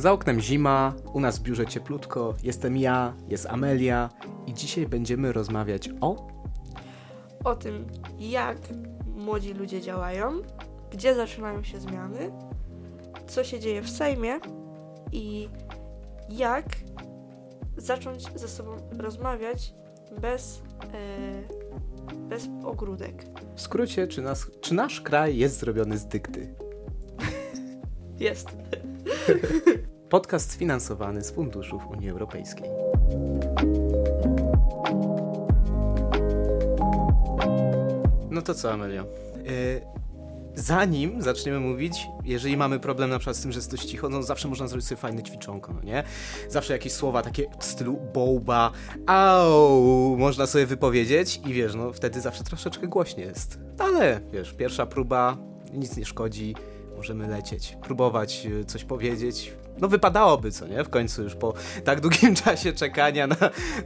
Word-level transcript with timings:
Za 0.00 0.12
oknem 0.12 0.40
zima, 0.40 0.94
u 1.12 1.20
nas 1.20 1.38
w 1.38 1.42
biurze 1.42 1.66
cieplutko, 1.66 2.34
jestem 2.42 2.76
ja, 2.76 3.14
jest 3.28 3.46
Amelia 3.46 4.10
i 4.46 4.54
dzisiaj 4.54 4.86
będziemy 4.86 5.32
rozmawiać 5.32 5.90
o... 6.00 6.26
O 7.44 7.56
tym, 7.56 7.86
jak 8.18 8.58
młodzi 9.16 9.54
ludzie 9.54 9.80
działają, 9.80 10.42
gdzie 10.90 11.14
zaczynają 11.14 11.62
się 11.62 11.80
zmiany, 11.80 12.32
co 13.26 13.44
się 13.44 13.60
dzieje 13.60 13.82
w 13.82 13.90
Sejmie 13.90 14.40
i 15.12 15.48
jak 16.28 16.64
zacząć 17.76 18.38
ze 18.38 18.48
sobą 18.48 18.76
rozmawiać 18.98 19.74
bez, 20.20 20.62
e, 20.94 22.18
bez 22.28 22.48
ogródek. 22.64 23.24
W 23.56 23.60
skrócie, 23.60 24.08
czy, 24.08 24.22
nas, 24.22 24.50
czy 24.60 24.74
nasz 24.74 25.00
kraj 25.00 25.36
jest 25.36 25.58
zrobiony 25.58 25.98
z 25.98 26.06
dykty? 26.06 26.54
Jest. 28.18 28.48
Podcast 30.10 30.52
sfinansowany 30.52 31.24
z 31.24 31.30
funduszów 31.30 31.86
Unii 31.86 32.10
Europejskiej. 32.10 32.70
No 38.30 38.42
to 38.42 38.54
co, 38.54 38.72
Amelio? 38.72 39.04
Yy, 39.44 39.80
zanim 40.54 41.22
zaczniemy 41.22 41.60
mówić, 41.60 42.06
jeżeli 42.24 42.56
mamy 42.56 42.80
problem 42.80 43.10
na 43.10 43.18
przykład 43.18 43.36
z 43.36 43.42
tym, 43.42 43.52
że 43.52 43.58
jest 43.58 43.70
dość 43.70 43.84
cicho, 43.84 44.08
no 44.08 44.22
zawsze 44.22 44.48
można 44.48 44.68
zrobić 44.68 44.86
sobie 44.86 45.00
fajne 45.00 45.22
ćwiczonko, 45.22 45.72
no 45.72 45.82
nie? 45.82 46.04
Zawsze 46.48 46.72
jakieś 46.72 46.92
słowa 46.92 47.22
takie 47.22 47.46
w 47.58 47.64
stylu 47.64 47.98
bołba, 48.14 48.72
au, 49.06 50.16
można 50.18 50.46
sobie 50.46 50.66
wypowiedzieć 50.66 51.40
i 51.46 51.52
wiesz, 51.52 51.74
no 51.74 51.92
wtedy 51.92 52.20
zawsze 52.20 52.44
troszeczkę 52.44 52.88
głośniej 52.88 53.26
jest. 53.26 53.58
Ale 53.78 54.20
wiesz, 54.32 54.52
pierwsza 54.52 54.86
próba, 54.86 55.36
nic 55.72 55.96
nie 55.96 56.04
szkodzi, 56.04 56.54
możemy 56.96 57.28
lecieć, 57.28 57.76
próbować 57.82 58.46
y, 58.46 58.64
coś 58.64 58.84
powiedzieć. 58.84 59.52
No 59.78 59.88
wypadałoby, 59.88 60.52
co 60.52 60.66
nie? 60.66 60.84
W 60.84 60.90
końcu 60.90 61.22
już 61.22 61.34
po 61.34 61.54
tak 61.84 62.00
długim 62.00 62.34
czasie 62.44 62.72
czekania 62.72 63.26
na, 63.26 63.36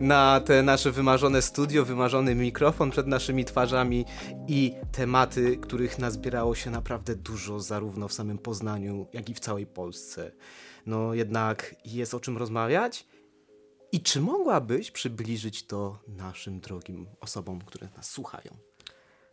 na 0.00 0.41
te 0.41 0.62
nasze 0.62 0.92
wymarzone 0.92 1.42
studio, 1.42 1.84
wymarzony 1.84 2.34
mikrofon 2.34 2.91
przed 2.91 3.06
naszymi 3.06 3.44
twarzami 3.44 4.04
i 4.48 4.74
tematy, 4.92 5.56
których 5.56 5.98
nazbierało 5.98 6.54
się 6.54 6.70
naprawdę 6.70 7.16
dużo, 7.16 7.60
zarówno 7.60 8.08
w 8.08 8.12
samym 8.12 8.38
Poznaniu, 8.38 9.06
jak 9.12 9.28
i 9.28 9.34
w 9.34 9.41
całej 9.41 9.66
Polsce. 9.66 10.32
No 10.86 11.14
jednak 11.14 11.74
jest 11.84 12.14
o 12.14 12.20
czym 12.20 12.38
rozmawiać. 12.38 13.06
I 13.92 14.00
czy 14.00 14.20
mogłabyś 14.20 14.91
przybliżyć 14.91 15.66
to 15.66 15.98
naszym 16.08 16.60
drogim 16.60 17.06
osobom, 17.20 17.60
które 17.60 17.88
nas 17.96 18.10
słuchają? 18.10 18.50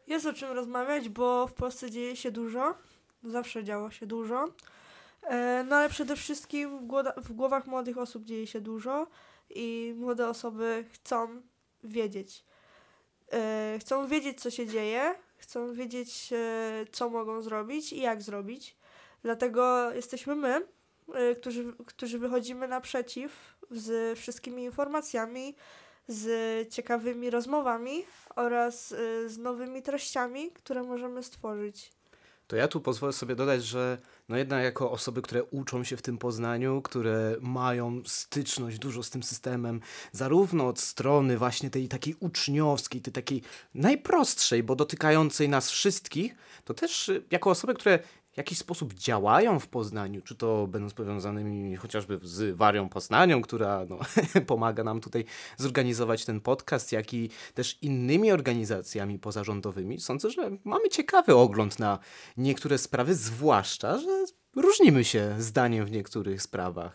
Jest 0.07 0.25
o 0.25 0.33
czym 0.33 0.51
rozmawiać, 0.51 1.09
bo 1.09 1.47
w 1.47 1.53
Polsce 1.53 1.91
dzieje 1.91 2.15
się 2.15 2.31
dużo. 2.31 2.73
Zawsze 3.23 3.63
działo 3.63 3.91
się 3.91 4.05
dużo. 4.05 4.47
E, 5.21 5.63
no 5.63 5.75
ale 5.75 5.89
przede 5.89 6.15
wszystkim 6.15 6.79
w, 6.79 7.03
w 7.17 7.31
głowach 7.31 7.67
młodych 7.67 7.97
osób 7.97 8.25
dzieje 8.25 8.47
się 8.47 8.61
dużo 8.61 9.07
i 9.49 9.93
młode 9.97 10.27
osoby 10.27 10.85
chcą 10.91 11.41
wiedzieć. 11.83 12.45
E, 13.31 13.77
chcą 13.79 14.07
wiedzieć, 14.07 14.41
co 14.41 14.51
się 14.51 14.67
dzieje, 14.67 15.15
chcą 15.37 15.73
wiedzieć, 15.73 16.29
e, 16.33 16.85
co 16.91 17.09
mogą 17.09 17.41
zrobić 17.41 17.93
i 17.93 18.01
jak 18.01 18.21
zrobić. 18.21 18.77
Dlatego 19.23 19.91
jesteśmy 19.91 20.35
my, 20.35 20.67
którzy, 21.39 21.73
którzy 21.85 22.19
wychodzimy 22.19 22.67
naprzeciw 22.67 23.57
z 23.71 24.19
wszystkimi 24.19 24.63
informacjami, 24.63 25.55
z 26.07 26.69
ciekawymi 26.73 27.29
rozmowami 27.29 28.05
oraz 28.35 28.87
z 29.25 29.37
nowymi 29.37 29.81
treściami, 29.81 30.51
które 30.51 30.83
możemy 30.83 31.23
stworzyć 31.23 31.91
to 32.51 32.57
ja 32.57 32.67
tu 32.67 32.81
pozwolę 32.81 33.13
sobie 33.13 33.35
dodać, 33.35 33.65
że 33.65 33.97
no 34.29 34.37
jednak 34.37 34.63
jako 34.63 34.91
osoby, 34.91 35.21
które 35.21 35.43
uczą 35.43 35.83
się 35.83 35.97
w 35.97 36.01
tym 36.01 36.17
Poznaniu, 36.17 36.81
które 36.81 37.35
mają 37.41 38.01
styczność 38.05 38.79
dużo 38.79 39.03
z 39.03 39.09
tym 39.09 39.23
systemem, 39.23 39.81
zarówno 40.11 40.67
od 40.67 40.79
strony 40.79 41.37
właśnie 41.37 41.69
tej 41.69 41.87
takiej 41.87 42.15
uczniowskiej, 42.19 43.01
tej 43.01 43.13
takiej 43.13 43.41
najprostszej, 43.75 44.63
bo 44.63 44.75
dotykającej 44.75 45.49
nas 45.49 45.71
wszystkich, 45.71 46.35
to 46.65 46.73
też 46.73 47.09
y, 47.09 47.23
jako 47.31 47.49
osoby, 47.49 47.73
które 47.73 47.99
w 48.31 48.37
jakiś 48.37 48.57
sposób 48.57 48.93
działają 48.93 49.59
w 49.59 49.67
Poznaniu, 49.67 50.21
czy 50.21 50.35
to 50.35 50.67
będąc 50.67 50.93
powiązanymi 50.93 51.75
chociażby 51.75 52.19
z 52.23 52.55
Warią 52.55 52.89
Poznanią, 52.89 53.41
która 53.41 53.85
no, 53.89 53.99
pomaga 54.47 54.83
nam 54.83 55.01
tutaj 55.01 55.25
zorganizować 55.57 56.25
ten 56.25 56.41
podcast, 56.41 56.91
jak 56.91 57.13
i 57.13 57.29
też 57.53 57.77
innymi 57.81 58.31
organizacjami 58.31 59.19
pozarządowymi. 59.19 59.99
Sądzę, 59.99 60.29
że 60.29 60.51
mamy 60.63 60.89
ciekawy 60.89 61.35
ogląd 61.35 61.79
na 61.79 61.99
niektóre 62.37 62.77
sprawy, 62.77 63.15
zwłaszcza, 63.15 63.97
że 63.97 64.25
różnimy 64.55 65.03
się 65.03 65.35
zdaniem 65.37 65.85
w 65.85 65.91
niektórych 65.91 66.41
sprawach. 66.41 66.93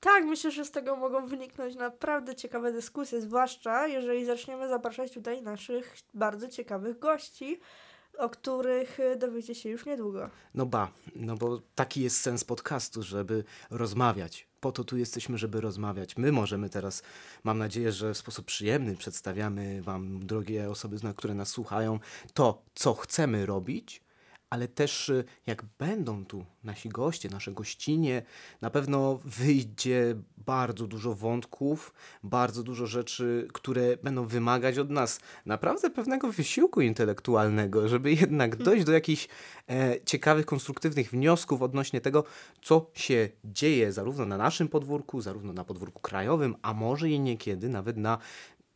Tak, 0.00 0.24
myślę, 0.24 0.50
że 0.50 0.64
z 0.64 0.70
tego 0.70 0.96
mogą 0.96 1.26
wyniknąć 1.26 1.74
naprawdę 1.74 2.34
ciekawe 2.34 2.72
dyskusje, 2.72 3.20
zwłaszcza 3.20 3.86
jeżeli 3.86 4.24
zaczniemy 4.24 4.68
zapraszać 4.68 5.12
tutaj 5.12 5.42
naszych 5.42 5.96
bardzo 6.14 6.48
ciekawych 6.48 6.98
gości 6.98 7.60
o 8.18 8.28
których 8.28 9.00
y, 9.00 9.16
dowiecie 9.16 9.54
się 9.54 9.68
już 9.68 9.86
niedługo. 9.86 10.30
No 10.54 10.66
ba, 10.66 10.92
no 11.16 11.36
bo 11.36 11.62
taki 11.74 12.02
jest 12.02 12.20
sens 12.20 12.44
podcastu, 12.44 13.02
żeby 13.02 13.44
rozmawiać. 13.70 14.48
Po 14.60 14.72
to 14.72 14.84
tu 14.84 14.96
jesteśmy, 14.96 15.38
żeby 15.38 15.60
rozmawiać. 15.60 16.16
My 16.16 16.32
możemy 16.32 16.70
teraz, 16.70 17.02
mam 17.44 17.58
nadzieję, 17.58 17.92
że 17.92 18.14
w 18.14 18.18
sposób 18.18 18.46
przyjemny 18.46 18.96
przedstawiamy 18.96 19.82
Wam, 19.82 20.26
drogie 20.26 20.70
osoby, 20.70 20.96
które 21.16 21.34
nas 21.34 21.48
słuchają, 21.48 21.98
to, 22.34 22.62
co 22.74 22.94
chcemy 22.94 23.46
robić, 23.46 24.02
ale 24.50 24.68
też 24.68 25.08
y, 25.08 25.24
jak 25.46 25.64
będą 25.78 26.24
tu 26.24 26.44
nasi 26.64 26.88
goście, 26.88 27.28
nasze 27.28 27.52
gościnie, 27.52 28.22
na 28.60 28.70
pewno 28.70 29.20
wyjdzie 29.24 30.16
bardzo 30.36 30.86
dużo 30.86 31.14
wątków, 31.14 31.92
bardzo 32.22 32.62
dużo 32.62 32.86
rzeczy, 32.86 33.48
które 33.52 33.96
będą 33.96 34.26
wymagać 34.26 34.78
od 34.78 34.90
nas 34.90 35.20
naprawdę 35.46 35.90
pewnego 35.90 36.32
wysiłku 36.32 36.80
intelektualnego, 36.80 37.88
żeby 37.88 38.12
jednak 38.12 38.50
mhm. 38.50 38.64
dojść 38.64 38.84
do 38.84 38.92
jakichś 38.92 39.28
e, 39.68 40.00
ciekawych, 40.04 40.46
konstruktywnych 40.46 41.10
wniosków 41.10 41.62
odnośnie 41.62 42.00
tego, 42.00 42.24
co 42.62 42.90
się 42.94 43.28
dzieje 43.44 43.92
zarówno 43.92 44.26
na 44.26 44.36
naszym 44.36 44.68
podwórku, 44.68 45.20
zarówno 45.20 45.52
na 45.52 45.64
podwórku 45.64 46.00
krajowym, 46.00 46.56
a 46.62 46.74
może 46.74 47.10
i 47.10 47.20
niekiedy 47.20 47.68
nawet 47.68 47.96
na 47.96 48.18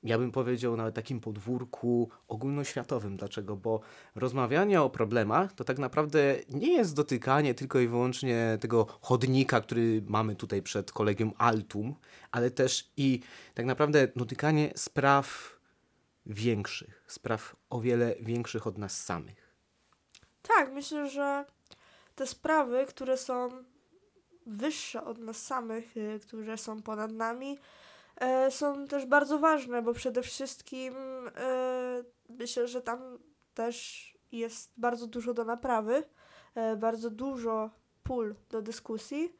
ja 0.04 0.18
bym 0.18 0.32
powiedział 0.32 0.76
nawet 0.76 0.94
takim 0.94 1.20
podwórku 1.20 2.10
ogólnoświatowym. 2.28 3.16
Dlaczego? 3.16 3.56
Bo 3.56 3.80
rozmawianie 4.14 4.82
o 4.82 4.90
problemach 4.90 5.52
to 5.52 5.64
tak 5.64 5.78
naprawdę 5.78 6.36
nie 6.48 6.72
jest 6.72 6.94
dotykanie 6.94 7.54
tylko 7.54 7.80
i 7.80 7.88
wyłącznie 7.88 8.58
tego 8.60 8.86
chodnika, 9.00 9.60
który 9.60 10.02
mamy 10.06 10.36
tutaj 10.36 10.62
przed 10.62 10.92
kolegium 10.92 11.32
Altum, 11.38 11.94
ale 12.30 12.50
też 12.50 12.92
i 12.96 13.20
tak 13.54 13.66
naprawdę 13.66 14.08
dotykanie 14.16 14.72
spraw 14.76 15.56
większych, 16.26 17.04
spraw 17.06 17.56
o 17.70 17.80
wiele 17.80 18.14
większych 18.20 18.66
od 18.66 18.78
nas 18.78 19.04
samych. 19.04 19.54
Tak, 20.42 20.72
myślę, 20.72 21.10
że 21.10 21.44
te 22.14 22.26
sprawy, 22.26 22.86
które 22.88 23.16
są 23.16 23.48
wyższe 24.46 25.04
od 25.04 25.18
nas 25.18 25.42
samych, 25.42 25.96
y, 25.96 26.20
które 26.22 26.58
są 26.58 26.82
ponad 26.82 27.12
nami, 27.12 27.58
są 28.50 28.86
też 28.86 29.06
bardzo 29.06 29.38
ważne, 29.38 29.82
bo 29.82 29.92
przede 29.92 30.22
wszystkim 30.22 30.94
e, 31.36 32.02
myślę, 32.28 32.68
że 32.68 32.82
tam 32.82 33.18
też 33.54 34.08
jest 34.32 34.72
bardzo 34.76 35.06
dużo 35.06 35.34
do 35.34 35.44
naprawy, 35.44 36.02
e, 36.54 36.76
bardzo 36.76 37.10
dużo 37.10 37.70
pól 38.02 38.34
do 38.50 38.62
dyskusji 38.62 39.36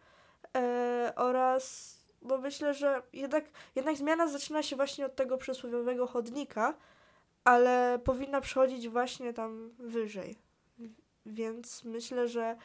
e, 0.57 1.13
oraz 1.17 1.95
bo 2.23 2.39
myślę, 2.39 2.75
że 2.75 3.03
jednak, 3.13 3.45
jednak 3.75 3.97
zmiana 3.97 4.29
zaczyna 4.29 4.63
się 4.63 4.77
właśnie 4.77 5.07
od 5.07 5.17
tego 5.17 5.39
przysłowiowego 5.39 6.07
chodnika, 6.07 6.75
ale 7.45 7.99
powinna 8.05 8.41
przechodzić 8.41 8.89
właśnie 8.89 9.33
tam 9.33 9.71
wyżej. 9.79 10.39
Więc 11.27 11.85
myślę, 11.85 12.29
że 12.29 12.57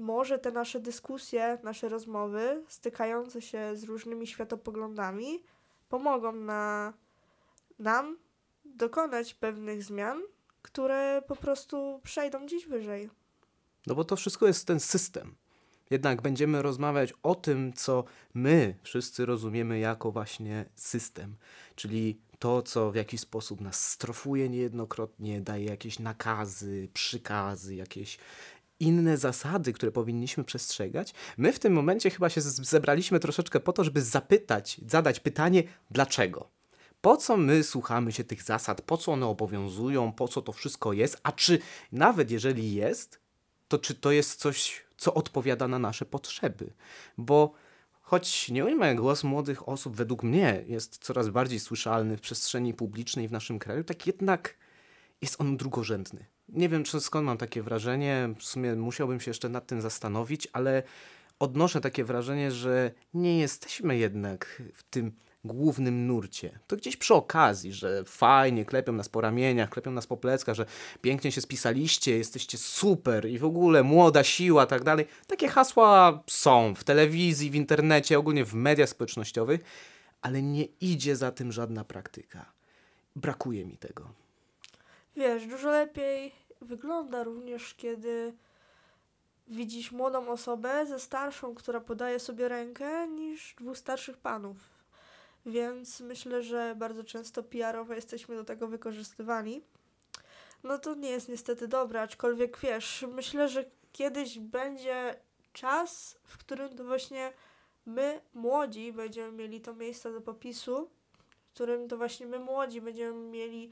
może 0.00 0.38
te 0.38 0.50
nasze 0.50 0.80
dyskusje, 0.80 1.58
nasze 1.62 1.88
rozmowy, 1.88 2.64
stykające 2.68 3.42
się 3.42 3.76
z 3.76 3.84
różnymi 3.84 4.26
światopoglądami, 4.26 5.42
pomogą 5.88 6.32
na, 6.32 6.92
nam 7.78 8.18
dokonać 8.64 9.34
pewnych 9.34 9.84
zmian, 9.84 10.22
które 10.62 11.22
po 11.28 11.36
prostu 11.36 12.00
przejdą 12.02 12.46
gdzieś 12.46 12.66
wyżej. 12.66 13.10
No 13.86 13.94
bo 13.94 14.04
to 14.04 14.16
wszystko 14.16 14.46
jest 14.46 14.66
ten 14.66 14.80
system. 14.80 15.34
Jednak 15.90 16.22
będziemy 16.22 16.62
rozmawiać 16.62 17.14
o 17.22 17.34
tym, 17.34 17.72
co 17.72 18.04
my 18.34 18.74
wszyscy 18.82 19.26
rozumiemy 19.26 19.78
jako 19.78 20.12
właśnie 20.12 20.64
system, 20.76 21.36
czyli 21.74 22.20
to, 22.38 22.62
co 22.62 22.90
w 22.90 22.94
jakiś 22.94 23.20
sposób 23.20 23.60
nas 23.60 23.90
strofuje 23.90 24.48
niejednokrotnie, 24.48 25.40
daje 25.40 25.64
jakieś 25.64 25.98
nakazy, 25.98 26.88
przykazy, 26.94 27.74
jakieś 27.74 28.18
inne 28.80 29.16
zasady, 29.16 29.72
które 29.72 29.92
powinniśmy 29.92 30.44
przestrzegać. 30.44 31.14
My 31.38 31.52
w 31.52 31.58
tym 31.58 31.72
momencie 31.72 32.10
chyba 32.10 32.28
się 32.28 32.40
zebraliśmy 32.40 33.20
troszeczkę 33.20 33.60
po 33.60 33.72
to, 33.72 33.84
żeby 33.84 34.02
zapytać, 34.02 34.80
zadać 34.86 35.20
pytanie, 35.20 35.62
dlaczego? 35.90 36.48
Po 37.00 37.16
co 37.16 37.36
my 37.36 37.62
słuchamy 37.62 38.12
się 38.12 38.24
tych 38.24 38.42
zasad, 38.42 38.82
po 38.82 38.96
co 38.96 39.12
one 39.12 39.26
obowiązują, 39.26 40.12
po 40.12 40.28
co 40.28 40.42
to 40.42 40.52
wszystko 40.52 40.92
jest, 40.92 41.20
a 41.22 41.32
czy 41.32 41.58
nawet 41.92 42.30
jeżeli 42.30 42.74
jest, 42.74 43.20
to 43.68 43.78
czy 43.78 43.94
to 43.94 44.10
jest 44.10 44.40
coś 44.40 44.84
co 44.96 45.14
odpowiada 45.14 45.68
na 45.68 45.78
nasze 45.78 46.04
potrzeby. 46.04 46.72
Bo 47.18 47.52
choć 48.02 48.48
nie 48.48 48.64
ujmę, 48.64 48.94
głos 48.94 49.24
młodych 49.24 49.68
osób 49.68 49.96
według 49.96 50.22
mnie 50.22 50.64
jest 50.66 50.98
coraz 50.98 51.28
bardziej 51.28 51.60
słyszalny 51.60 52.16
w 52.16 52.20
przestrzeni 52.20 52.74
publicznej 52.74 53.28
w 53.28 53.32
naszym 53.32 53.58
kraju, 53.58 53.84
tak 53.84 54.06
jednak 54.06 54.54
jest 55.22 55.40
on 55.40 55.56
drugorzędny. 55.56 56.26
Nie 56.52 56.68
wiem, 56.68 56.84
czy 56.84 57.00
skąd 57.00 57.26
mam 57.26 57.38
takie 57.38 57.62
wrażenie, 57.62 58.34
w 58.38 58.44
sumie 58.44 58.74
musiałbym 58.74 59.20
się 59.20 59.30
jeszcze 59.30 59.48
nad 59.48 59.66
tym 59.66 59.80
zastanowić, 59.80 60.48
ale 60.52 60.82
odnoszę 61.38 61.80
takie 61.80 62.04
wrażenie, 62.04 62.50
że 62.52 62.90
nie 63.14 63.38
jesteśmy 63.38 63.96
jednak 63.98 64.62
w 64.74 64.82
tym 64.82 65.12
głównym 65.44 66.06
nurcie. 66.06 66.58
To 66.66 66.76
gdzieś 66.76 66.96
przy 66.96 67.14
okazji, 67.14 67.72
że 67.72 68.04
fajnie, 68.04 68.64
klepią 68.64 68.92
nas 68.92 69.08
po 69.08 69.20
ramieniach, 69.20 69.70
klepią 69.70 69.90
nas 69.90 70.06
po 70.06 70.16
pleckach, 70.16 70.56
że 70.56 70.66
pięknie 71.00 71.32
się 71.32 71.40
spisaliście, 71.40 72.18
jesteście 72.18 72.58
super 72.58 73.28
i 73.28 73.38
w 73.38 73.44
ogóle 73.44 73.82
młoda 73.82 74.24
siła, 74.24 74.66
tak 74.66 74.84
dalej. 74.84 75.06
Takie 75.26 75.48
hasła 75.48 76.22
są 76.26 76.74
w 76.74 76.84
telewizji, 76.84 77.50
w 77.50 77.54
internecie, 77.54 78.18
ogólnie 78.18 78.44
w 78.44 78.54
mediach 78.54 78.88
społecznościowych, 78.88 79.60
ale 80.22 80.42
nie 80.42 80.64
idzie 80.64 81.16
za 81.16 81.32
tym 81.32 81.52
żadna 81.52 81.84
praktyka. 81.84 82.52
Brakuje 83.16 83.64
mi 83.64 83.76
tego. 83.76 84.10
Wiesz, 85.16 85.46
dużo 85.46 85.70
lepiej 85.70 86.39
wygląda 86.60 87.24
również, 87.24 87.74
kiedy 87.74 88.34
widzisz 89.48 89.92
młodą 89.92 90.28
osobę 90.28 90.86
ze 90.86 90.98
starszą, 90.98 91.54
która 91.54 91.80
podaje 91.80 92.20
sobie 92.20 92.48
rękę, 92.48 93.08
niż 93.08 93.54
dwóch 93.60 93.78
starszych 93.78 94.16
panów. 94.16 94.56
Więc 95.46 96.00
myślę, 96.00 96.42
że 96.42 96.74
bardzo 96.78 97.04
często 97.04 97.42
PR-owo 97.42 97.94
jesteśmy 97.94 98.36
do 98.36 98.44
tego 98.44 98.68
wykorzystywani. 98.68 99.62
No 100.62 100.78
to 100.78 100.94
nie 100.94 101.10
jest 101.10 101.28
niestety 101.28 101.68
dobre, 101.68 102.02
aczkolwiek 102.02 102.58
wiesz, 102.58 103.04
myślę, 103.12 103.48
że 103.48 103.64
kiedyś 103.92 104.38
będzie 104.38 105.16
czas, 105.52 106.18
w 106.24 106.38
którym 106.38 106.76
to 106.76 106.84
właśnie 106.84 107.32
my, 107.86 108.20
młodzi, 108.34 108.92
będziemy 108.92 109.32
mieli 109.32 109.60
to 109.60 109.74
miejsce 109.74 110.12
do 110.12 110.20
popisu, 110.20 110.90
w 111.28 111.54
którym 111.54 111.88
to 111.88 111.96
właśnie 111.96 112.26
my, 112.26 112.38
młodzi, 112.38 112.80
będziemy 112.80 113.30
mieli 113.30 113.70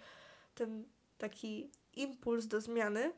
ten 0.55 0.85
taki 1.19 1.71
impuls 2.01 2.47
do 2.47 2.61
zmiany 2.61 3.13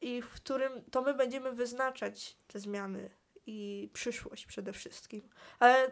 i 0.00 0.22
w 0.22 0.30
którym 0.30 0.84
to 0.90 1.02
my 1.02 1.14
będziemy 1.14 1.52
wyznaczać 1.52 2.36
te 2.46 2.58
zmiany 2.58 3.10
i 3.46 3.90
przyszłość 3.92 4.46
przede 4.46 4.72
wszystkim. 4.72 5.28
Ale 5.58 5.90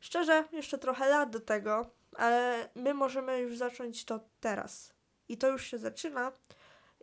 szczerze, 0.00 0.44
jeszcze 0.52 0.78
trochę 0.78 1.08
lat 1.08 1.30
do 1.30 1.40
tego, 1.40 1.90
ale 2.16 2.68
my 2.74 2.94
możemy 2.94 3.38
już 3.38 3.56
zacząć 3.56 4.04
to 4.04 4.20
teraz. 4.40 4.94
I 5.28 5.38
to 5.38 5.48
już 5.48 5.66
się 5.66 5.78
zaczyna 5.78 6.32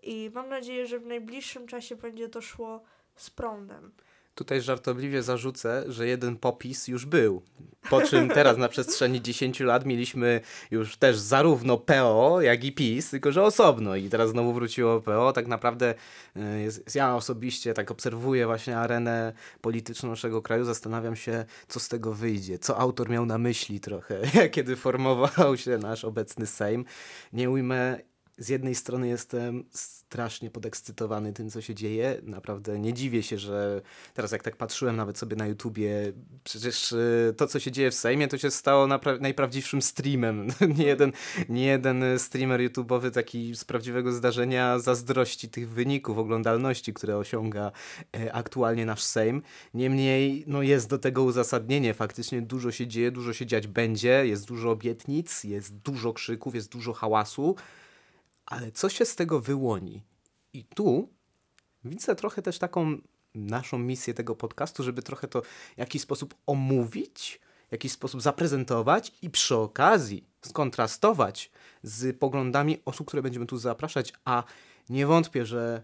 i 0.02 0.32
mam 0.34 0.50
nadzieję, 0.50 0.88
że 0.88 1.00
w 1.00 1.06
najbliższym 1.06 1.68
czasie 1.68 1.96
będzie 1.96 2.30
to 2.30 2.42
szło 2.42 2.84
z 3.16 3.30
prądem. 3.30 3.92
Tutaj 4.36 4.62
żartobliwie 4.62 5.24
zarzucę, 5.24 5.84
że 5.88 6.08
jeden 6.08 6.36
popis 6.36 6.88
już 6.88 7.06
był. 7.06 7.42
Po 7.90 8.02
czym 8.02 8.30
teraz 8.30 8.58
na 8.58 8.70
przestrzeni 8.70 9.22
10 9.22 9.60
lat 9.60 9.86
mieliśmy 9.86 10.42
już 10.72 10.98
też 10.98 11.18
zarówno 11.18 11.78
PO, 11.78 12.42
jak 12.42 12.64
i 12.64 12.72
PiS, 12.72 13.10
tylko 13.10 13.32
że 13.32 13.44
osobno. 13.44 13.96
I 13.96 14.10
teraz 14.10 14.30
znowu 14.30 14.54
wróciło 14.54 15.02
PO. 15.02 15.34
Tak 15.34 15.48
naprawdę 15.48 15.94
e, 16.36 16.60
jest, 16.62 16.96
ja 16.96 17.16
osobiście 17.16 17.74
tak 17.74 17.92
obserwuję 17.92 18.46
właśnie 18.46 18.78
arenę 18.78 19.34
polityczną 19.62 20.10
naszego 20.10 20.42
kraju. 20.42 20.66
Zastanawiam 20.66 21.16
się, 21.16 21.46
co 21.68 21.80
z 21.80 21.88
tego 21.88 22.14
wyjdzie. 22.14 22.60
Co 22.60 22.78
autor 22.78 23.10
miał 23.10 23.26
na 23.26 23.38
myśli 23.38 23.80
trochę, 23.80 24.22
kiedy 24.52 24.76
formował 24.76 25.58
się 25.58 25.78
nasz 25.78 26.06
obecny 26.06 26.46
Sejm. 26.46 26.86
Nie 27.34 27.50
ujmę 27.50 28.11
z 28.42 28.50
jednej 28.50 28.76
strony 28.76 29.08
jestem 29.08 29.64
strasznie 29.72 30.50
podekscytowany 30.50 31.34
tym, 31.34 31.50
co 31.50 31.62
się 31.62 31.76
dzieje. 31.76 32.22
Naprawdę 32.24 32.80
nie 32.80 32.94
dziwię 32.94 33.24
się, 33.24 33.38
że 33.38 33.82
teraz 34.14 34.32
jak 34.32 34.44
tak 34.44 34.58
patrzyłem 34.58 34.96
nawet 34.96 35.18
sobie 35.18 35.36
na 35.36 35.48
YouTubie, 35.48 36.14
przecież 36.44 36.92
y, 36.92 37.34
to, 37.38 37.48
co 37.48 37.60
się 37.60 37.72
dzieje 37.72 37.92
w 37.92 37.96
Sejmie, 37.96 38.28
to 38.28 38.38
się 38.38 38.52
stało 38.52 38.88
najprawdziwszym 39.20 39.82
streamem. 39.82 40.48
nie, 40.78 40.86
jeden, 40.86 41.12
nie 41.50 41.66
jeden 41.66 42.04
streamer 42.18 42.62
YouTubeowy 42.62 43.12
taki 43.12 43.56
z 43.56 43.66
prawdziwego 43.66 44.12
zdarzenia 44.12 44.80
zazdrości 44.80 45.50
tych 45.50 45.70
wyników 45.70 46.18
oglądalności, 46.18 46.94
które 46.94 47.18
osiąga 47.18 47.72
e, 48.16 48.34
aktualnie 48.34 48.86
nasz 48.86 49.04
Sejm. 49.04 49.42
Niemniej 49.74 50.44
no 50.48 50.62
jest 50.62 50.90
do 50.90 50.98
tego 50.98 51.24
uzasadnienie. 51.24 51.94
Faktycznie 51.94 52.42
dużo 52.42 52.72
się 52.72 52.88
dzieje, 52.88 53.12
dużo 53.12 53.34
się 53.34 53.46
dziać 53.46 53.68
będzie, 53.68 54.28
jest 54.28 54.48
dużo 54.48 54.72
obietnic, 54.72 55.44
jest 55.44 55.76
dużo 55.76 56.14
krzyków, 56.14 56.56
jest 56.56 56.72
dużo 56.72 56.94
hałasu 56.94 57.56
ale 58.52 58.72
co 58.72 58.90
się 58.90 59.06
z 59.06 59.16
tego 59.16 59.40
wyłoni? 59.40 60.04
I 60.54 60.66
tu 60.66 61.10
widzę 61.84 62.16
trochę 62.16 62.42
też 62.42 62.60
taką 62.60 62.98
naszą 63.36 63.78
misję 63.80 64.14
tego 64.14 64.36
podcastu, 64.36 64.84
żeby 64.84 65.02
trochę 65.02 65.28
to 65.28 65.42
w 65.42 65.78
jakiś 65.78 66.02
sposób 66.02 66.36
omówić, 66.46 67.40
w 67.70 67.72
jakiś 67.72 67.92
sposób 67.92 68.22
zaprezentować 68.22 69.14
i 69.22 69.30
przy 69.30 69.56
okazji 69.56 70.26
skontrastować 70.42 71.52
z 71.84 72.20
poglądami 72.20 72.78
osób, 72.86 73.08
które 73.08 73.22
będziemy 73.22 73.46
tu 73.46 73.58
zapraszać, 73.58 74.14
a 74.26 74.44
nie 74.90 75.08
wątpię, 75.08 75.46
że 75.46 75.84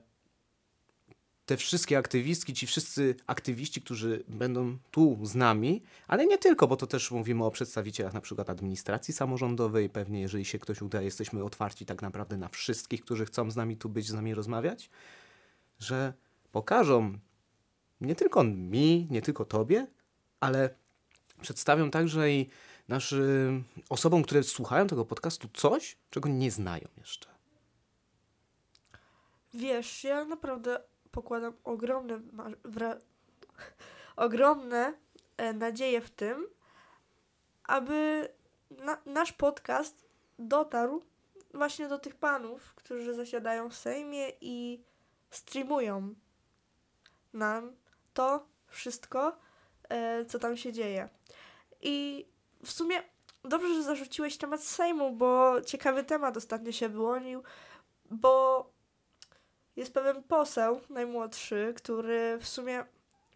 te 1.47 1.57
wszystkie 1.57 1.97
aktywistki, 1.97 2.53
ci 2.53 2.67
wszyscy 2.67 3.15
aktywiści, 3.27 3.81
którzy 3.81 4.23
będą 4.27 4.77
tu 4.91 5.19
z 5.23 5.35
nami, 5.35 5.83
ale 6.07 6.25
nie 6.25 6.37
tylko, 6.37 6.67
bo 6.67 6.77
to 6.77 6.87
też 6.87 7.11
mówimy 7.11 7.45
o 7.45 7.51
przedstawicielach 7.51 8.13
na 8.13 8.21
przykład 8.21 8.49
administracji 8.49 9.13
samorządowej. 9.13 9.89
Pewnie, 9.89 10.21
jeżeli 10.21 10.45
się 10.45 10.59
ktoś 10.59 10.81
uda, 10.81 11.01
jesteśmy 11.01 11.43
otwarci 11.43 11.85
tak 11.85 12.01
naprawdę 12.01 12.37
na 12.37 12.47
wszystkich, 12.47 13.01
którzy 13.01 13.25
chcą 13.25 13.51
z 13.51 13.55
nami 13.55 13.77
tu 13.77 13.89
być, 13.89 14.07
z 14.07 14.13
nami 14.13 14.33
rozmawiać, 14.33 14.89
że 15.79 16.13
pokażą 16.51 17.19
nie 18.01 18.15
tylko 18.15 18.43
mi, 18.43 19.07
nie 19.09 19.21
tylko 19.21 19.45
tobie, 19.45 19.87
ale 20.39 20.69
przedstawią 21.41 21.91
także 21.91 22.31
i 22.31 22.49
naszym 22.87 23.63
osobom, 23.89 24.23
które 24.23 24.43
słuchają 24.43 24.87
tego 24.87 25.05
podcastu 25.05 25.49
coś, 25.53 25.97
czego 26.09 26.29
nie 26.29 26.51
znają 26.51 26.87
jeszcze. 26.97 27.27
Wiesz, 29.53 30.03
ja 30.03 30.25
naprawdę 30.25 30.79
pokładam 31.17 31.53
ogromne, 31.63 32.21
ogromne 34.15 34.93
e, 35.37 35.53
nadzieje 35.53 36.01
w 36.01 36.09
tym, 36.09 36.47
aby 37.63 38.29
na, 38.69 38.97
nasz 39.05 39.33
podcast 39.33 40.05
dotarł 40.39 41.01
właśnie 41.53 41.87
do 41.87 41.99
tych 41.99 42.15
panów, 42.15 42.75
którzy 42.75 43.13
zasiadają 43.13 43.69
w 43.69 43.75
Sejmie 43.75 44.27
i 44.41 44.83
streamują 45.29 46.15
nam 47.33 47.75
to 48.13 48.45
wszystko, 48.67 49.37
e, 49.89 50.25
co 50.25 50.39
tam 50.39 50.57
się 50.57 50.73
dzieje. 50.73 51.09
I 51.81 52.25
w 52.63 52.71
sumie 52.71 53.03
dobrze, 53.43 53.73
że 53.73 53.83
zarzuciłeś 53.83 54.37
temat 54.37 54.63
Sejmu, 54.63 55.11
bo 55.11 55.61
ciekawy 55.61 56.03
temat 56.03 56.37
ostatnio 56.37 56.71
się 56.71 56.89
wyłonił, 56.89 57.43
bo 58.05 58.76
jest 59.77 59.93
pewien 59.93 60.23
poseł, 60.23 60.81
najmłodszy, 60.89 61.73
który 61.75 62.37
w 62.41 62.47
sumie 62.47 62.85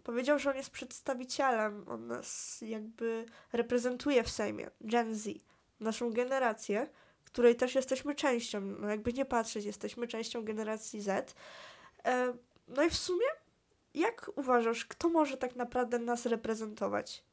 powiedział, 0.04 0.40
że 0.40 0.50
on 0.50 0.56
jest 0.56 0.70
przedstawicielem, 0.70 1.86
on 1.88 2.08
nas 2.08 2.62
jakby 2.62 3.26
reprezentuje 3.54 4.24
w 4.24 4.30
Sejmie, 4.30 4.70
Gen 4.82 5.16
Z, 5.16 5.30
naszą 5.80 6.14
generację, 6.14 6.88
której 7.24 7.56
też 7.56 7.76
jesteśmy 7.76 8.16
częścią, 8.16 8.62
no 8.62 8.88
jakby 8.88 9.14
nie 9.14 9.26
patrzeć, 9.26 9.66
jesteśmy 9.66 10.08
częścią 10.08 10.46
generacji 10.46 11.02
Z. 11.02 11.36
E, 12.06 12.34
no 12.68 12.84
i 12.84 12.90
w 12.90 12.98
sumie, 12.98 13.26
jak 13.94 14.32
uważasz, 14.36 14.86
kto 14.86 15.10
może 15.10 15.38
tak 15.38 15.56
naprawdę 15.56 16.00
nas 16.00 16.26
reprezentować? 16.26 17.24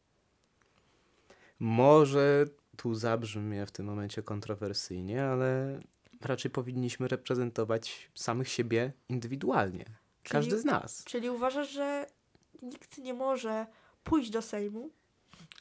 Może 1.59 2.45
tu 2.77 2.95
zabrzmie 2.95 3.67
w 3.67 3.71
tym 3.71 3.87
momencie 3.87 4.23
kontrowersyjnie, 4.23 5.25
ale 5.25 5.81
raczej 6.21 6.51
powinniśmy 6.51 7.09
reprezentować 7.09 8.11
samych 8.15 8.49
siebie 8.49 8.93
indywidualnie. 9.09 9.85
Każdy 10.23 10.51
czyli, 10.51 10.63
z 10.63 10.65
nas. 10.65 11.05
Czyli 11.05 11.31
uważasz, 11.31 11.71
że 11.71 12.07
nikt 12.63 12.99
nie 12.99 13.15
może 13.15 13.67
pójść 14.05 14.31
do 14.31 14.43
Sejmu 14.43 14.91